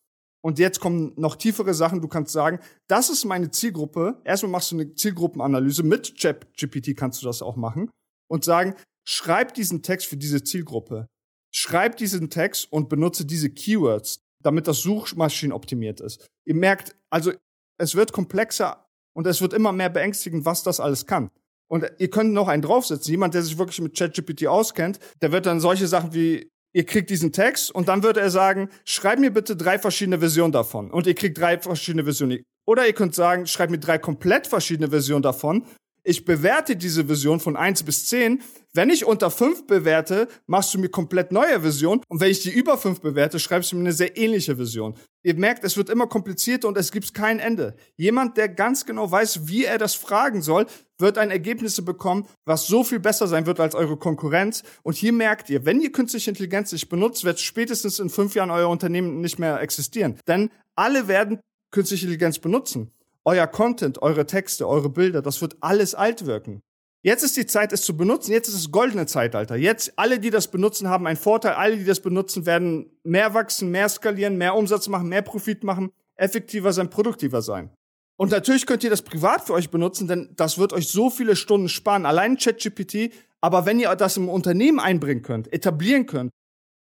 Und 0.43 0.59
jetzt 0.59 0.79
kommen 0.79 1.15
noch 1.17 1.37
tiefere 1.37 1.73
Sachen. 1.73 2.03
Du 2.03 2.09
kannst 2.09 2.33
sagen, 2.33 2.61
das 2.87 3.09
ist 3.09 3.25
meine 3.25 3.51
Zielgruppe. 3.51 4.21
Erstmal 4.25 4.53
machst 4.53 4.71
du 4.71 4.77
eine 4.77 4.95
Zielgruppenanalyse. 4.95 5.83
Mit 5.83 6.19
ChatGPT 6.21 6.95
kannst 6.97 7.23
du 7.23 7.27
das 7.27 7.41
auch 7.41 7.57
machen. 7.57 7.91
Und 8.29 8.45
sagen, 8.45 8.75
schreib 9.09 9.55
diesen 9.55 9.83
Text 9.83 10.07
für 10.07 10.19
diese 10.19 10.45
Zielgruppe. 10.45 11.09
Schreib 11.51 11.97
diesen 11.97 12.29
Text 12.29 12.71
und 12.71 12.91
benutze 12.91 13.25
diese 13.25 13.49
Keywords, 13.49 14.21
damit 14.43 14.69
das 14.69 14.81
Suchmaschinen 14.81 15.53
optimiert 15.53 16.01
ist. 16.01 16.27
Ihr 16.45 16.57
merkt, 16.57 16.95
also 17.09 17.33
es 17.79 17.95
wird 17.95 18.13
komplexer 18.13 18.84
und 19.15 19.27
es 19.27 19.41
wird 19.41 19.53
immer 19.53 19.73
mehr 19.73 19.89
beängstigend, 19.89 20.45
was 20.45 20.63
das 20.63 20.81
alles 20.81 21.07
kann. 21.07 21.31
Und 21.69 21.91
ihr 21.99 22.11
könnt 22.11 22.33
noch 22.33 22.49
einen 22.49 22.63
draufsetzen. 22.63 23.11
Jemand, 23.11 23.35
der 23.35 23.43
sich 23.43 23.59
wirklich 23.59 23.81
mit 23.81 23.97
ChatGPT 23.97 24.47
auskennt, 24.47 24.99
der 25.23 25.33
wird 25.33 25.47
dann 25.47 25.61
solche 25.61 25.87
Sachen 25.87 26.13
wie, 26.13 26.51
ihr 26.75 26.85
kriegt 26.85 27.09
diesen 27.11 27.33
Text 27.33 27.71
und 27.71 27.89
dann 27.89 28.03
würde 28.03 28.21
er 28.21 28.31
sagen, 28.31 28.69
schreib 28.85 29.19
mir 29.19 29.31
bitte 29.33 29.57
drei 29.57 29.79
verschiedene 29.79 30.19
Versionen 30.19 30.53
davon. 30.53 30.91
Und 30.91 31.07
ihr 31.07 31.15
kriegt 31.15 31.39
drei 31.39 31.59
verschiedene 31.59 32.05
Versionen. 32.05 32.43
Oder 32.67 32.87
ihr 32.87 32.93
könnt 32.93 33.15
sagen, 33.15 33.47
schreib 33.47 33.71
mir 33.71 33.79
drei 33.79 33.99
komplett 33.99 34.47
verschiedene 34.47 34.91
Versionen 34.91 35.23
davon 35.23 35.67
ich 36.05 36.25
bewerte 36.25 36.77
diese 36.77 37.07
Version 37.07 37.41
von 37.41 37.57
eins 37.57 37.83
bis 37.83 38.07
zehn. 38.07 38.43
Wenn 38.75 38.91
ich 38.91 39.07
unter 39.07 39.31
fünf 39.31 39.67
bewerte, 39.67 40.29
machst 40.47 40.75
du 40.75 40.79
mir 40.79 40.91
komplett 40.91 41.33
neue 41.33 41.61
Version. 41.61 42.03
Und 42.09 42.21
wenn 42.21 42.31
ich 42.31 42.43
die 42.43 42.51
über 42.51 42.77
fünf 42.77 43.01
bewerte, 43.01 43.39
schreibst 43.39 43.73
du 43.73 43.77
mir 43.77 43.83
eine 43.83 43.93
sehr 43.93 44.17
ähnliche 44.17 44.57
Version. 44.57 44.95
Ihr 45.23 45.35
merkt, 45.35 45.65
es 45.65 45.77
wird 45.77 45.89
immer 45.89 46.07
komplizierter 46.07 46.69
und 46.69 46.77
es 46.77 46.93
gibt 46.93 47.15
kein 47.15 47.39
Ende. 47.39 47.75
Jemand, 47.97 48.37
der 48.37 48.49
ganz 48.51 48.85
genau 48.85 49.11
weiß, 49.11 49.49
wie 49.49 49.65
er 49.65 49.79
das 49.79 49.95
fragen 49.95 50.43
soll, 50.43 50.67
wird 50.99 51.17
ein 51.17 51.31
Ergebnis 51.31 51.83
bekommen, 51.83 52.27
was 52.45 52.67
so 52.67 52.85
viel 52.85 53.01
besser 53.01 53.27
sein 53.27 53.47
wird 53.47 53.59
als 53.59 53.75
eure 53.75 53.97
Konkurrenz. 53.97 54.63
Und 54.83 54.97
hier 54.97 55.13
merkt 55.13 55.49
ihr, 55.49 55.65
wenn 55.65 55.81
ihr 55.81 55.91
künstliche 55.91 56.31
Intelligenz 56.31 56.71
nicht 56.73 56.91
benutzt, 56.91 57.25
wird 57.25 57.41
spätestens 57.41 57.99
in 57.99 58.11
fünf 58.11 58.35
Jahren 58.35 58.51
euer 58.51 58.69
Unternehmen 58.69 59.23
nicht 59.23 59.39
mehr 59.39 59.61
existieren. 59.61 60.19
Denn 60.29 60.51
alle 60.77 61.09
werden 61.09 61.41
künstliche 61.71 62.05
Intelligenz 62.05 62.39
benutzen. 62.39 62.94
Euer 63.25 63.47
Content, 63.47 64.03
eure 64.03 64.27
Texte, 64.27 64.69
eure 64.69 64.91
Bilder, 64.91 65.23
das 65.23 65.41
wird 65.41 65.57
alles 65.61 65.95
alt 65.95 66.27
wirken. 66.27 66.61
Jetzt 67.05 67.23
ist 67.23 67.37
die 67.37 67.47
Zeit, 67.47 67.73
es 67.75 67.83
zu 67.83 67.99
benutzen. 67.99 68.33
Jetzt 68.33 68.49
ist 68.49 68.57
das 68.57 68.73
goldene 68.73 69.05
Zeitalter. 69.05 69.57
Jetzt 69.57 69.93
alle, 69.97 70.19
die 70.19 70.31
das 70.31 70.51
benutzen, 70.51 70.89
haben 70.89 71.07
einen 71.07 71.19
Vorteil. 71.19 71.53
Alle, 71.53 71.77
die 71.77 71.85
das 71.85 72.01
benutzen, 72.01 72.47
werden 72.47 72.99
mehr 73.03 73.35
wachsen, 73.35 73.71
mehr 73.71 73.91
skalieren, 73.91 74.39
mehr 74.39 74.55
Umsatz 74.55 74.89
machen, 74.89 75.11
mehr 75.11 75.21
Profit 75.21 75.65
machen, 75.65 75.91
effektiver 76.17 76.73
sein, 76.73 76.89
produktiver 76.89 77.43
sein. 77.43 77.71
Und 78.17 78.31
natürlich 78.31 78.65
könnt 78.65 78.85
ihr 78.85 78.91
das 78.91 79.03
privat 79.03 79.47
für 79.47 79.53
euch 79.53 79.71
benutzen, 79.71 80.09
denn 80.09 80.33
das 80.37 80.57
wird 80.57 80.73
euch 80.73 80.89
so 80.89 81.11
viele 81.11 81.37
Stunden 81.37 81.69
sparen. 81.69 82.07
Allein 82.07 82.39
ChatGPT. 82.39 83.13
Aber 83.43 83.67
wenn 83.67 83.81
ihr 83.81 83.95
das 83.97 84.17
im 84.17 84.31
Unternehmen 84.31 84.81
einbringen 84.81 85.21
könnt, 85.21 85.53
etablieren 85.53 86.07
könnt, 86.07 86.31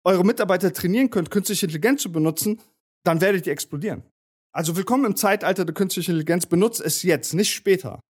eure 0.05 0.25
Mitarbeiter 0.25 0.71
trainieren 0.71 1.09
könnt, 1.09 1.31
künstliche 1.31 1.65
Intelligenz 1.65 2.03
zu 2.03 2.13
benutzen, 2.13 2.61
dann 3.05 3.23
werdet 3.23 3.47
ihr 3.47 3.55
explodieren. 3.55 4.03
Also 4.53 4.77
willkommen 4.77 5.05
im 5.05 5.17
Zeitalter 5.17 5.65
der 5.65 5.75
künstlichen 5.75 6.11
Intelligenz. 6.11 6.47
Benutzt 6.47 6.81
es 6.81 7.05
jetzt, 7.05 7.35
nicht 7.35 7.55
später. 7.55 8.01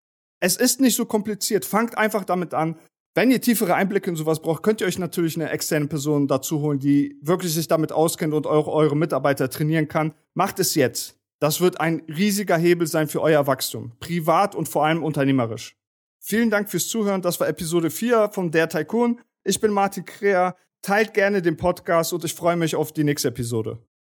Es 0.41 0.57
ist 0.57 0.81
nicht 0.81 0.97
so 0.97 1.05
kompliziert. 1.05 1.67
Fangt 1.67 1.99
einfach 1.99 2.25
damit 2.25 2.55
an. 2.55 2.77
Wenn 3.15 3.31
ihr 3.31 3.43
tiefere 3.43 3.75
Einblicke 3.75 4.09
in 4.09 4.17
sowas 4.17 4.41
braucht, 4.41 4.63
könnt 4.63 4.81
ihr 4.81 4.87
euch 4.87 4.99
natürlich 4.99 5.37
eine 5.37 5.51
externe 5.51 5.87
Person 5.87 6.29
dazu 6.29 6.61
holen, 6.61 6.79
die 6.79 7.19
wirklich 7.21 7.53
sich 7.53 7.69
damit 7.69 7.93
auskennt 7.93 8.33
und 8.33 8.47
eure, 8.47 8.71
eure 8.71 8.97
Mitarbeiter 8.97 9.51
trainieren 9.51 9.89
kann. 9.89 10.15
Macht 10.33 10.61
es 10.61 10.75
jetzt. 10.75 11.19
Das 11.41 11.61
wird 11.61 11.79
ein 11.79 12.03
riesiger 12.09 12.57
Hebel 12.57 12.87
sein 12.87 13.09
für 13.09 13.21
euer 13.21 13.47
Wachstum. 13.47 13.93
Privat 14.01 14.55
und 14.55 14.69
vor 14.69 14.87
allem 14.87 15.03
unternehmerisch. 15.03 15.77
Vielen 16.21 16.49
Dank 16.49 16.71
fürs 16.71 16.89
Zuhören. 16.89 17.21
Das 17.21 17.39
war 17.41 17.49
Episode 17.49 17.91
4 17.91 18.31
von 18.33 18.51
Der 18.51 18.69
Tycoon. 18.69 19.21
Ich 19.45 19.61
bin 19.61 19.73
Martin 19.73 20.07
Krea. 20.07 20.57
Teilt 20.81 21.13
gerne 21.13 21.43
den 21.43 21.59
Podcast 21.59 22.15
und 22.15 22.25
ich 22.25 22.33
freue 22.33 22.57
mich 22.57 22.77
auf 22.77 22.93
die 22.93 23.05
nächste 23.05 23.29
Episode. 23.29 23.79